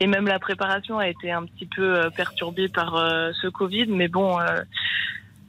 et 0.00 0.06
même 0.06 0.26
la 0.26 0.38
préparation 0.38 0.98
a 0.98 1.08
été 1.08 1.32
un 1.32 1.44
petit 1.44 1.66
peu 1.66 2.10
perturbée 2.16 2.68
par 2.68 2.96
ce 3.40 3.48
Covid. 3.48 3.86
Mais 3.86 4.08
bon, 4.08 4.38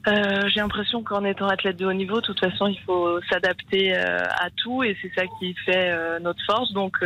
euh, 0.08 0.48
j'ai 0.48 0.60
l'impression 0.60 1.02
qu'en 1.02 1.24
étant 1.24 1.48
athlète 1.48 1.76
de 1.76 1.86
haut 1.86 1.92
niveau, 1.92 2.16
de 2.16 2.26
toute 2.26 2.40
façon, 2.40 2.66
il 2.66 2.78
faut 2.80 3.20
s'adapter 3.30 3.94
euh, 3.94 4.18
à 4.20 4.48
tout 4.56 4.82
et 4.82 4.96
c'est 5.02 5.12
ça 5.14 5.26
qui 5.38 5.54
fait 5.66 5.90
euh, 5.90 6.18
notre 6.20 6.42
force. 6.46 6.72
Donc, 6.72 6.96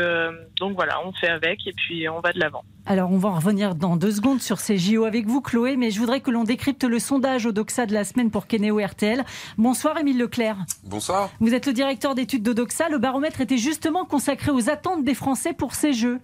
donc 0.58 0.74
voilà, 0.74 1.04
on 1.04 1.12
fait 1.12 1.28
avec 1.28 1.66
et 1.66 1.72
puis 1.72 2.08
on 2.08 2.20
va 2.20 2.32
de 2.32 2.38
l'avant. 2.38 2.64
Alors, 2.86 3.12
on 3.12 3.18
va 3.18 3.30
revenir 3.30 3.74
dans 3.74 3.96
deux 3.96 4.10
secondes 4.10 4.40
sur 4.40 4.58
ces 4.58 4.76
JO 4.76 5.04
avec 5.04 5.26
vous, 5.26 5.40
Chloé, 5.40 5.76
mais 5.76 5.90
je 5.90 6.00
voudrais 6.00 6.20
que 6.20 6.30
l'on 6.30 6.44
décrypte 6.44 6.84
le 6.84 6.98
sondage 6.98 7.46
Odoxa 7.46 7.86
de 7.86 7.94
la 7.94 8.04
semaine 8.04 8.30
pour 8.30 8.46
Kenéo 8.46 8.78
RTL. 8.84 9.24
Bonsoir, 9.56 9.98
Émile 9.98 10.18
Leclerc. 10.18 10.56
Bonsoir. 10.84 11.30
Vous 11.40 11.54
êtes 11.54 11.66
le 11.66 11.72
directeur 11.72 12.14
d'études 12.14 12.42
d'Odoxa. 12.42 12.88
Le 12.88 12.98
baromètre 12.98 13.40
était 13.40 13.58
justement 13.58 14.04
consacré 14.04 14.50
aux 14.50 14.68
attentes 14.68 15.04
des 15.04 15.14
Français 15.14 15.52
pour 15.52 15.74
ces 15.74 15.92
Jeux. 15.92 16.20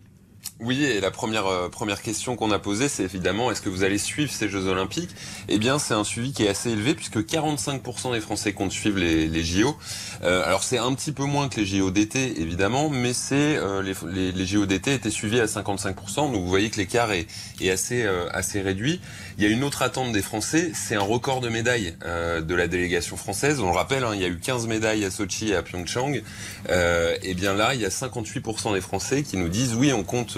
Oui, 0.61 0.85
et 0.85 1.01
la 1.01 1.13
première 1.13 1.47
euh, 1.47 1.69
première 1.69 2.03
question 2.03 2.35
qu'on 2.35 2.51
a 2.51 2.59
posée, 2.59 2.89
c'est 2.89 3.05
évidemment 3.05 3.53
est-ce 3.53 3.63
que 3.63 3.69
vous 3.69 3.85
allez 3.85 3.97
suivre 3.97 4.33
ces 4.33 4.49
Jeux 4.49 4.67
Olympiques? 4.67 5.11
Eh 5.49 5.57
bien, 5.57 5.79
c'est 5.79 5.95
un 5.95 6.03
suivi 6.03 6.33
qui 6.33 6.45
est 6.45 6.49
assez 6.49 6.71
élevé 6.71 6.95
puisque 6.95 7.19
45% 7.19 8.13
des 8.13 8.21
Français 8.21 8.53
comptent 8.53 8.73
suivre 8.73 8.99
les, 8.99 9.29
les 9.29 9.45
JO. 9.45 9.77
Euh, 10.25 10.45
alors 10.45 10.65
c'est 10.65 10.79
un 10.79 10.93
petit 10.95 11.13
peu 11.13 11.23
moins 11.23 11.49
que 11.49 11.61
les 11.61 11.67
JO 11.67 11.93
d'été, 11.93 12.41
évidemment, 12.41 12.91
mais 12.91 13.13
c'est 13.13 13.57
euh, 13.57 13.83
les, 13.83 14.33
les, 14.33 14.47
JO 14.47 14.67
d'été 14.67 14.95
étaient 14.95 15.11
suivis 15.11 15.39
à 15.39 15.47
55%, 15.47 16.33
donc 16.33 16.35
vous 16.35 16.49
voyez 16.49 16.71
que 16.71 16.79
l'écart 16.79 17.13
est, 17.13 17.29
est 17.61 17.71
assez 17.71 18.05
assez 18.33 18.61
réduit. 18.61 19.01
Il 19.39 19.45
y 19.45 19.47
a 19.47 19.51
une 19.51 19.63
autre 19.63 19.83
attente 19.83 20.11
des 20.13 20.21
Français, 20.21 20.73
c'est 20.75 20.97
un 20.97 21.01
record 21.01 21.41
de 21.41 21.49
médailles 21.49 21.95
de 22.05 22.55
la 22.55 22.67
délégation 22.67 23.17
française. 23.17 23.61
On 23.61 23.71
le 23.71 23.77
rappelle, 23.77 24.03
hein, 24.03 24.11
il 24.13 24.21
y 24.21 24.25
a 24.25 24.29
eu 24.29 24.39
15 24.39 24.67
médailles 24.67 25.05
à 25.05 25.13
Sochi 25.13 25.51
et 25.51 25.55
à 25.55 25.63
Pyeongchang. 25.63 26.21
et 26.69 27.35
bien 27.35 27.55
là, 27.55 27.75
il 27.75 27.81
y 27.81 27.87
a 27.87 27.89
58% 27.89 28.75
des 28.75 28.81
Français 28.81 29.23
qui 29.23 29.37
nous 29.37 29.49
disent 29.49 29.75
oui, 29.75 29.93
on 29.93 30.03
compte 30.03 30.37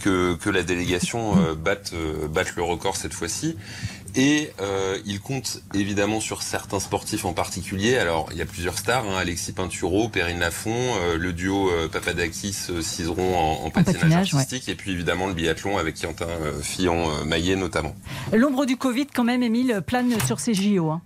que, 0.00 0.34
que 0.34 0.50
la 0.50 0.62
délégation 0.62 1.38
euh, 1.38 1.54
batte, 1.54 1.92
euh, 1.94 2.28
batte 2.28 2.56
le 2.56 2.62
record 2.62 2.96
cette 2.96 3.14
fois-ci. 3.14 3.56
Et 4.16 4.52
euh, 4.60 4.98
il 5.06 5.20
compte 5.20 5.60
évidemment 5.74 6.20
sur 6.20 6.42
certains 6.42 6.78
sportifs 6.78 7.24
en 7.24 7.32
particulier. 7.32 7.96
Alors 7.96 8.28
il 8.30 8.38
y 8.38 8.42
a 8.42 8.46
plusieurs 8.46 8.78
stars, 8.78 9.04
hein, 9.08 9.16
Alexis 9.16 9.52
Pinturo, 9.52 10.08
Perrine 10.08 10.38
Lafont, 10.38 10.72
euh, 10.72 11.18
le 11.18 11.32
duo 11.32 11.70
euh, 11.70 11.88
Papadakis-Cizeron 11.88 13.36
en, 13.36 13.66
en, 13.66 13.70
patinage, 13.70 14.34
artistique, 14.34 14.68
et 14.68 14.76
puis 14.76 14.92
évidemment 14.92 15.26
le 15.26 15.34
biathlon 15.34 15.78
avec 15.78 16.00
Quentin 16.00 16.28
Fillon-Maillet 16.62 17.56
notamment. 17.56 17.94
L'ombre 18.32 18.66
du 18.66 18.76
Covid 18.76 19.06
quand 19.12 19.24
même, 19.24 19.42
Émile, 19.42 19.82
plane 19.84 20.14
sur 20.26 20.38
ces 20.38 20.54
JO. 20.54 20.90
Hein. 20.90 21.02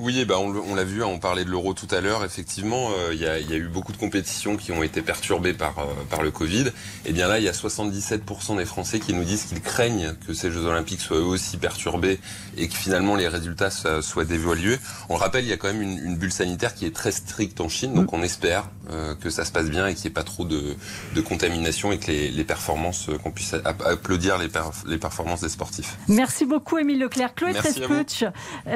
Oui, 0.00 0.24
bah 0.24 0.36
on, 0.38 0.74
l'a 0.76 0.84
vu, 0.84 1.02
hein, 1.02 1.08
on 1.08 1.18
parlait 1.18 1.44
de 1.44 1.50
l'euro 1.50 1.74
tout 1.74 1.88
à 1.90 2.00
l'heure. 2.00 2.24
Effectivement, 2.24 2.90
euh, 2.96 3.12
il 3.12 3.20
y, 3.20 3.26
a, 3.26 3.40
eu 3.40 3.66
beaucoup 3.66 3.90
de 3.90 3.96
compétitions 3.96 4.56
qui 4.56 4.70
ont 4.70 4.84
été 4.84 5.02
perturbées 5.02 5.54
par, 5.54 5.76
euh, 5.80 5.86
par 6.08 6.22
le 6.22 6.30
Covid. 6.30 6.68
Et 6.68 6.72
eh 7.06 7.12
bien 7.12 7.26
là, 7.26 7.40
il 7.40 7.44
y 7.44 7.48
a 7.48 7.52
77% 7.52 8.56
des 8.58 8.64
Français 8.64 9.00
qui 9.00 9.12
nous 9.12 9.24
disent 9.24 9.42
qu'ils 9.44 9.60
craignent 9.60 10.14
que 10.24 10.34
ces 10.34 10.52
Jeux 10.52 10.64
Olympiques 10.66 11.00
soient 11.00 11.16
eux 11.16 11.24
aussi 11.24 11.56
perturbés 11.56 12.20
et 12.56 12.68
que 12.68 12.76
finalement 12.76 13.16
les 13.16 13.26
résultats 13.26 13.70
soient, 13.70 14.24
dévoilés. 14.24 14.78
On 15.08 15.14
le 15.14 15.20
rappelle, 15.20 15.44
il 15.44 15.50
y 15.50 15.52
a 15.52 15.56
quand 15.56 15.72
même 15.72 15.82
une, 15.82 16.16
bulle 16.16 16.32
sanitaire 16.32 16.74
qui 16.74 16.86
est 16.86 16.94
très 16.94 17.10
stricte 17.10 17.60
en 17.60 17.68
Chine, 17.68 17.94
donc 17.94 18.12
on 18.12 18.22
espère 18.22 18.70
euh, 18.90 19.14
que 19.14 19.30
ça 19.30 19.44
se 19.44 19.52
passe 19.52 19.68
bien 19.68 19.86
et 19.86 19.94
qu'il 19.94 20.04
n'y 20.04 20.08
ait 20.08 20.14
pas 20.14 20.22
trop 20.22 20.44
de, 20.44 20.76
de 21.14 21.20
contamination 21.20 21.92
et 21.92 21.98
que 21.98 22.10
les, 22.10 22.44
performances, 22.44 23.10
qu'on 23.22 23.30
puisse 23.30 23.54
applaudir 23.54 24.38
les, 24.38 24.48
les 24.86 24.98
performances 24.98 25.40
des 25.40 25.48
sportifs. 25.48 25.96
Merci 26.08 26.46
beaucoup, 26.46 26.78
Émile 26.78 27.00
Leclerc. 27.00 27.34
Chloé 27.34 27.52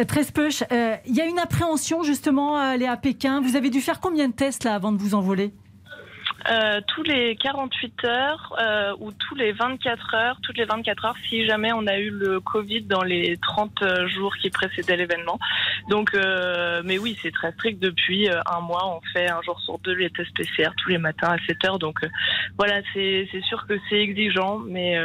Trespeuch, 0.06 0.64
y 1.16 1.20
a 1.20 1.26
une 1.26 1.38
appréhension 1.38 2.02
justement 2.02 2.56
à 2.56 2.62
aller 2.62 2.86
à 2.86 2.96
Pékin. 2.96 3.40
Vous 3.40 3.56
avez 3.56 3.70
dû 3.70 3.80
faire 3.80 4.00
combien 4.00 4.28
de 4.28 4.34
tests 4.34 4.64
là 4.64 4.74
avant 4.74 4.92
de 4.92 4.98
vous 4.98 5.14
envoler? 5.14 5.52
Euh, 6.50 6.80
tous 6.86 7.02
les 7.02 7.36
48 7.36 8.04
heures 8.04 8.56
euh, 8.60 8.94
ou 9.00 9.12
tous 9.12 9.34
les 9.34 9.52
24 9.52 10.14
heures, 10.14 10.38
toutes 10.42 10.58
les 10.58 10.64
24 10.64 11.04
heures, 11.04 11.16
si 11.28 11.46
jamais 11.46 11.72
on 11.72 11.86
a 11.86 11.98
eu 11.98 12.10
le 12.10 12.40
Covid 12.40 12.82
dans 12.82 13.02
les 13.02 13.36
30 13.36 13.84
jours 14.08 14.34
qui 14.36 14.50
précédaient 14.50 14.96
l'événement. 14.96 15.38
Donc, 15.88 16.14
euh, 16.14 16.82
mais 16.84 16.98
oui, 16.98 17.16
c'est 17.22 17.32
très 17.32 17.52
strict 17.52 17.80
depuis 17.80 18.28
un 18.28 18.60
mois. 18.60 18.96
On 18.96 19.00
fait 19.12 19.30
un 19.30 19.40
jour 19.42 19.60
sur 19.60 19.78
deux 19.78 19.94
les 19.94 20.10
tests 20.10 20.34
PCR 20.34 20.70
tous 20.76 20.90
les 20.90 20.98
matins 20.98 21.30
à 21.30 21.46
7 21.46 21.64
heures. 21.64 21.78
Donc, 21.78 22.00
voilà, 22.58 22.80
c'est 22.92 23.28
sûr 23.48 23.66
que 23.66 23.74
c'est 23.88 24.00
exigeant, 24.00 24.58
mais 24.58 24.98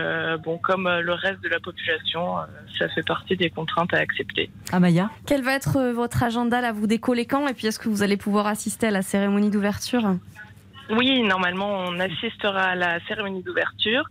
bon, 0.44 0.58
comme 0.58 0.90
le 0.90 1.14
reste 1.14 1.42
de 1.42 1.50
la 1.50 1.60
population, 1.60 2.38
ça 2.78 2.90
fait 2.90 3.06
partie 3.06 3.36
des 3.36 3.50
contraintes 3.50 3.94
à 3.94 3.98
accepter. 3.98 4.50
Amaya, 4.72 5.10
quel 5.26 5.44
va 5.44 5.54
être 5.54 5.92
votre 5.92 6.24
agenda 6.24 6.62
là? 6.62 6.72
Vous 6.72 6.88
décollez 6.88 7.26
quand? 7.26 7.48
Et 7.48 7.54
puis, 7.54 7.68
est-ce 7.68 7.80
que 7.80 7.90
vous 7.90 8.04
allez 8.04 8.18
pouvoir 8.18 8.48
assister 8.48 8.88
à 8.88 8.92
la 8.92 9.02
cérémonie 9.02 9.50
d'ouverture? 9.50 10.16
Oui, 10.90 11.22
normalement, 11.22 11.70
on 11.70 12.00
assistera 12.00 12.62
à 12.62 12.76
la 12.76 13.00
cérémonie 13.08 13.44
d'ouverture. 13.44 14.06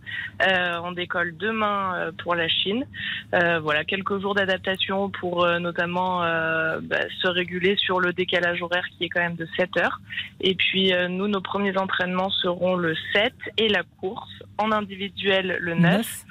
Euh, 0.47 0.79
on 0.83 0.91
décolle 0.91 1.35
demain 1.35 1.95
euh, 1.95 2.11
pour 2.23 2.35
la 2.35 2.47
Chine. 2.47 2.85
Euh, 3.33 3.59
voilà, 3.59 3.83
quelques 3.83 4.19
jours 4.19 4.35
d'adaptation 4.35 5.09
pour 5.09 5.47
notamment 5.59 6.19
bah, 6.19 7.01
se 7.21 7.27
réguler 7.27 7.75
sur 7.77 7.99
le 7.99 8.13
décalage 8.13 8.61
horaire 8.61 8.85
qui 8.97 9.05
est 9.05 9.09
quand 9.09 9.21
même 9.21 9.35
de 9.35 9.47
7 9.57 9.77
heures. 9.77 9.99
Et 10.41 10.55
puis, 10.55 10.93
nous, 11.09 11.27
nos 11.27 11.41
premiers 11.41 11.77
entraînements 11.77 12.29
seront 12.29 12.75
le 12.75 12.95
7 13.13 13.33
et 13.57 13.69
la 13.69 13.83
course 13.99 14.43
en 14.57 14.71
individuel 14.71 15.57
le 15.59 15.75
9. 15.75 16.25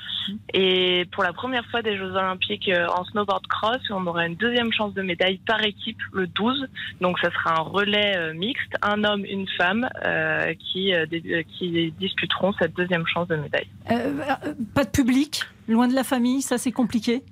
Et 0.55 1.07
pour 1.13 1.23
la 1.23 1.33
première 1.33 1.65
fois 1.67 1.83
des 1.83 1.97
Jeux 1.97 2.11
Olympiques 2.11 2.71
en 2.97 3.05
snowboard 3.05 3.47
cross, 3.47 3.81
on 3.91 4.07
aura 4.07 4.27
une 4.27 4.35
deuxième 4.35 4.73
chance 4.73 4.93
de 4.95 5.03
médaille 5.03 5.39
par 5.47 5.63
équipe 5.63 6.01
le 6.13 6.27
12. 6.27 6.67
Donc, 7.01 7.19
ça 7.21 7.31
sera 7.31 7.61
un 7.61 7.63
relais 7.63 8.35
mixte, 8.35 8.75
un 8.83 9.05
homme, 9.05 9.25
une 9.25 9.47
femme. 9.57 9.89
Euh, 10.05 10.55
qui, 10.55 10.95
euh, 10.95 11.07
euh, 11.13 11.43
qui 11.59 11.93
disputeront 11.99 12.53
cette 12.59 12.75
deuxième 12.75 13.07
chance 13.07 13.29
de 13.29 13.37
médaille. 13.37 13.69
pas 14.75 14.85
de 14.85 14.91
public, 14.91 15.43
loin 15.69 15.89
de 15.89 15.95
la 15.95 16.05
famille, 16.05 16.43
ça 16.43 16.59
c'est 16.59 16.73
compliqué? 16.73 17.23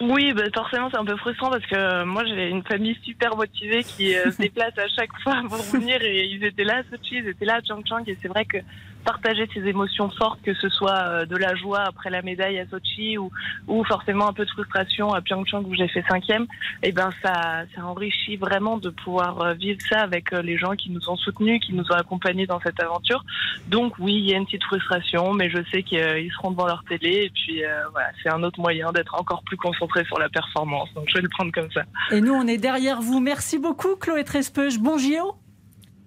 Oui, 0.00 0.32
bah, 0.32 0.44
forcément, 0.54 0.88
c'est 0.90 0.96
un 0.96 1.04
peu 1.04 1.16
frustrant 1.16 1.50
parce 1.50 1.64
que 1.66 2.04
moi, 2.04 2.24
j'ai 2.24 2.48
une 2.48 2.62
famille 2.62 2.96
super 3.02 3.36
motivée 3.36 3.84
qui 3.84 4.12
se 4.12 4.36
déplace 4.40 4.76
à 4.78 4.88
chaque 4.88 5.10
fois 5.22 5.42
pour 5.48 5.58
venir 5.58 6.02
et 6.02 6.26
ils 6.26 6.44
étaient 6.44 6.64
là 6.64 6.78
à 6.78 6.82
Sochi, 6.84 7.16
ils 7.16 7.28
étaient 7.28 7.44
là 7.44 7.56
à 7.56 7.60
Changchang 7.62 8.02
et 8.06 8.16
c'est 8.20 8.28
vrai 8.28 8.44
que 8.44 8.58
partager 9.04 9.48
ces 9.52 9.60
émotions 9.66 10.10
fortes, 10.10 10.40
que 10.42 10.54
ce 10.54 10.68
soit 10.68 11.04
euh, 11.04 11.26
de 11.26 11.36
la 11.36 11.54
joie 11.54 11.80
après 11.80 12.10
la 12.10 12.22
médaille 12.22 12.58
à 12.58 12.66
Sochi 12.66 13.18
ou, 13.18 13.30
ou 13.66 13.84
forcément 13.84 14.28
un 14.28 14.32
peu 14.32 14.44
de 14.44 14.50
frustration 14.50 15.12
à 15.12 15.20
Pyeongchang 15.20 15.64
où 15.64 15.74
j'ai 15.74 15.88
fait 15.88 16.04
cinquième, 16.08 16.44
et 16.82 16.88
eh 16.88 16.92
ben 16.92 17.10
ça, 17.22 17.64
ça 17.74 17.84
enrichit 17.84 18.36
vraiment 18.36 18.78
de 18.78 18.90
pouvoir 18.90 19.40
euh, 19.42 19.54
vivre 19.54 19.80
ça 19.88 20.00
avec 20.00 20.32
euh, 20.32 20.42
les 20.42 20.56
gens 20.56 20.72
qui 20.72 20.90
nous 20.90 21.08
ont 21.08 21.16
soutenus, 21.16 21.60
qui 21.64 21.74
nous 21.74 21.84
ont 21.84 21.96
accompagnés 21.96 22.46
dans 22.46 22.60
cette 22.60 22.80
aventure. 22.80 23.24
Donc 23.68 23.94
oui, 23.98 24.14
il 24.14 24.30
y 24.30 24.34
a 24.34 24.38
une 24.38 24.46
petite 24.46 24.64
frustration, 24.64 25.32
mais 25.32 25.50
je 25.50 25.58
sais 25.70 25.82
qu'ils 25.82 26.30
seront 26.32 26.50
devant 26.50 26.66
leur 26.66 26.84
télé 26.84 27.24
et 27.24 27.30
puis 27.30 27.62
voilà, 27.92 28.08
c'est 28.22 28.30
un 28.30 28.42
autre 28.42 28.60
moyen 28.60 28.92
d'être 28.92 29.14
encore 29.14 29.42
plus 29.44 29.56
concentré 29.56 30.04
sur 30.04 30.18
la 30.18 30.28
performance. 30.28 30.92
Donc 30.94 31.04
je 31.08 31.14
vais 31.14 31.22
le 31.22 31.28
prendre 31.28 31.52
comme 31.52 31.70
ça. 31.72 31.82
Et 32.10 32.20
nous, 32.20 32.34
on 32.34 32.46
est 32.46 32.58
derrière 32.58 33.00
vous. 33.00 33.20
Merci 33.20 33.58
beaucoup, 33.58 33.96
Chloé 33.96 34.24
Trespeuch. 34.24 34.78
Bon 34.78 34.98
JO. 34.98 35.36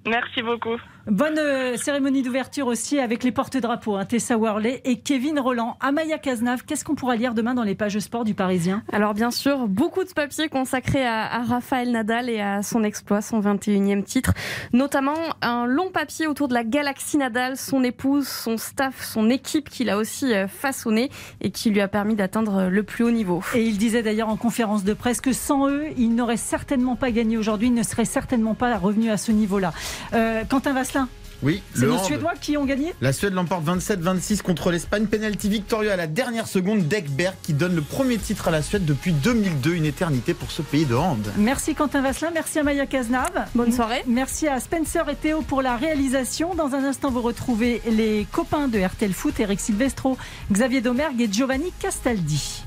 Merci 0.06 0.42
beaucoup. 0.42 0.78
Bonne 1.08 1.38
euh, 1.38 1.78
cérémonie 1.78 2.24
d'ouverture 2.24 2.66
aussi 2.66 2.98
avec 3.00 3.24
les 3.24 3.32
porte-drapeaux, 3.32 3.96
hein, 3.96 4.06
Tessa 4.06 4.40
Worley 4.40 4.82
et 4.86 4.98
Kevin 4.98 5.40
Roland. 5.40 5.78
Amaya 5.80 6.18
Cazenave, 6.18 6.64
qu'est-ce 6.66 6.84
qu'on 6.84 6.96
pourra 6.96 7.16
lire 7.16 7.36
demain 7.36 7.54
dans 7.54 7.62
les 7.62 7.76
pages 7.76 8.00
sport 8.00 8.24
du 8.24 8.34
Parisien? 8.34 8.82
Alors 8.92 9.14
bien 9.14 9.30
sûr, 9.30 9.68
beaucoup 9.68 10.04
de 10.04 10.10
papiers 10.10 10.50
consacrés 10.50 11.06
à, 11.06 11.32
à 11.32 11.44
Raphaël 11.44 11.92
Nadal 11.92 12.28
et 12.28 12.42
à 12.42 12.64
son 12.64 12.84
exploit, 12.84 13.22
son 13.22 13.40
21e 13.40 14.02
titre. 14.04 14.34
Notamment 14.74 15.14
un 15.44 15.68
long 15.68 15.92
papier 15.92 16.26
autour 16.26 16.48
de 16.48 16.56
la 16.56 16.64
galaxie 16.64 17.18
Nadal, 17.18 17.56
son 17.56 17.84
épouse, 17.84 18.28
son 18.28 18.58
staff, 18.58 19.04
son 19.04 19.30
équipe 19.30 19.70
qu'il 19.70 19.92
a 19.92 19.98
aussi 19.98 20.34
euh, 20.34 20.48
façonné 20.48 21.12
et 21.40 21.52
qui 21.52 21.70
lui 21.70 21.82
a 21.82 21.88
permis 21.88 22.16
d'atteindre 22.16 22.68
le 22.70 22.82
plus 22.82 23.04
haut 23.04 23.12
niveau. 23.12 23.44
Et 23.54 23.64
il 23.64 23.78
disait 23.78 24.02
d'ailleurs 24.02 24.30
en 24.30 24.38
conférence 24.38 24.84
de 24.84 24.94
presse 24.96 25.22
que 25.22 25.34
sans 25.34 25.70
eux, 25.70 25.84
il 25.98 26.16
n'aurait 26.16 26.36
certainement 26.36 26.96
pas 26.96 27.12
gagné 27.12 27.38
aujourd'hui, 27.38 27.68
il 27.68 27.76
ne 27.76 27.84
serait 27.84 28.06
certainement 28.06 28.56
pas 28.56 28.76
revenu 28.80 29.12
à 29.12 29.18
ce 29.18 29.32
niveau-là. 29.32 29.72
Euh, 30.16 30.44
Quentin 30.50 30.74
Oui, 31.44 31.62
c'est 31.74 31.86
nos 31.86 31.98
Suédois 32.00 32.34
qui 32.40 32.58
ont 32.58 32.66
gagné 32.66 32.94
La 33.02 33.14
Suède 33.14 33.34
l'emporte 33.34 33.66
27-26 33.66 34.42
contre 34.42 34.72
l'Espagne. 34.72 35.06
Penalty 35.06 35.50
victorieux 35.50 35.92
à 35.92 35.96
la 35.96 36.08
dernière 36.08 36.48
seconde 36.48 36.88
d'Ekberg 36.88 37.36
qui 37.44 37.54
donne 37.54 37.76
le 37.76 37.82
premier 37.82 38.18
titre 38.18 38.48
à 38.48 38.52
la 38.52 38.62
Suède 38.62 38.86
depuis 38.86 39.12
2002, 39.12 39.74
une 39.74 39.86
éternité 39.86 40.34
pour 40.34 40.52
ce 40.52 40.62
pays 40.62 40.86
de 40.86 40.96
hand. 40.96 41.32
Merci 41.38 41.76
Quentin 41.76 42.02
Vasselin, 42.02 42.32
merci 42.34 42.60
à 42.60 42.64
Maya 42.64 42.86
Cazenave. 42.86 43.46
Bonne 43.54 43.72
soirée. 43.72 44.04
Merci 44.08 44.48
à 44.48 44.60
Spencer 44.60 45.08
et 45.10 45.16
Théo 45.16 45.42
pour 45.42 45.62
la 45.62 45.76
réalisation. 45.78 46.56
Dans 46.56 46.74
un 46.74 46.84
instant, 46.84 47.12
vous 47.12 47.22
retrouvez 47.22 47.82
les 47.90 48.26
copains 48.32 48.68
de 48.68 48.80
RTL 48.80 49.14
Foot, 49.14 49.40
Eric 49.40 49.60
Silvestro, 49.60 50.18
Xavier 50.52 50.82
Domergue 50.82 51.22
et 51.22 51.32
Giovanni 51.32 51.72
Castaldi. 51.80 52.65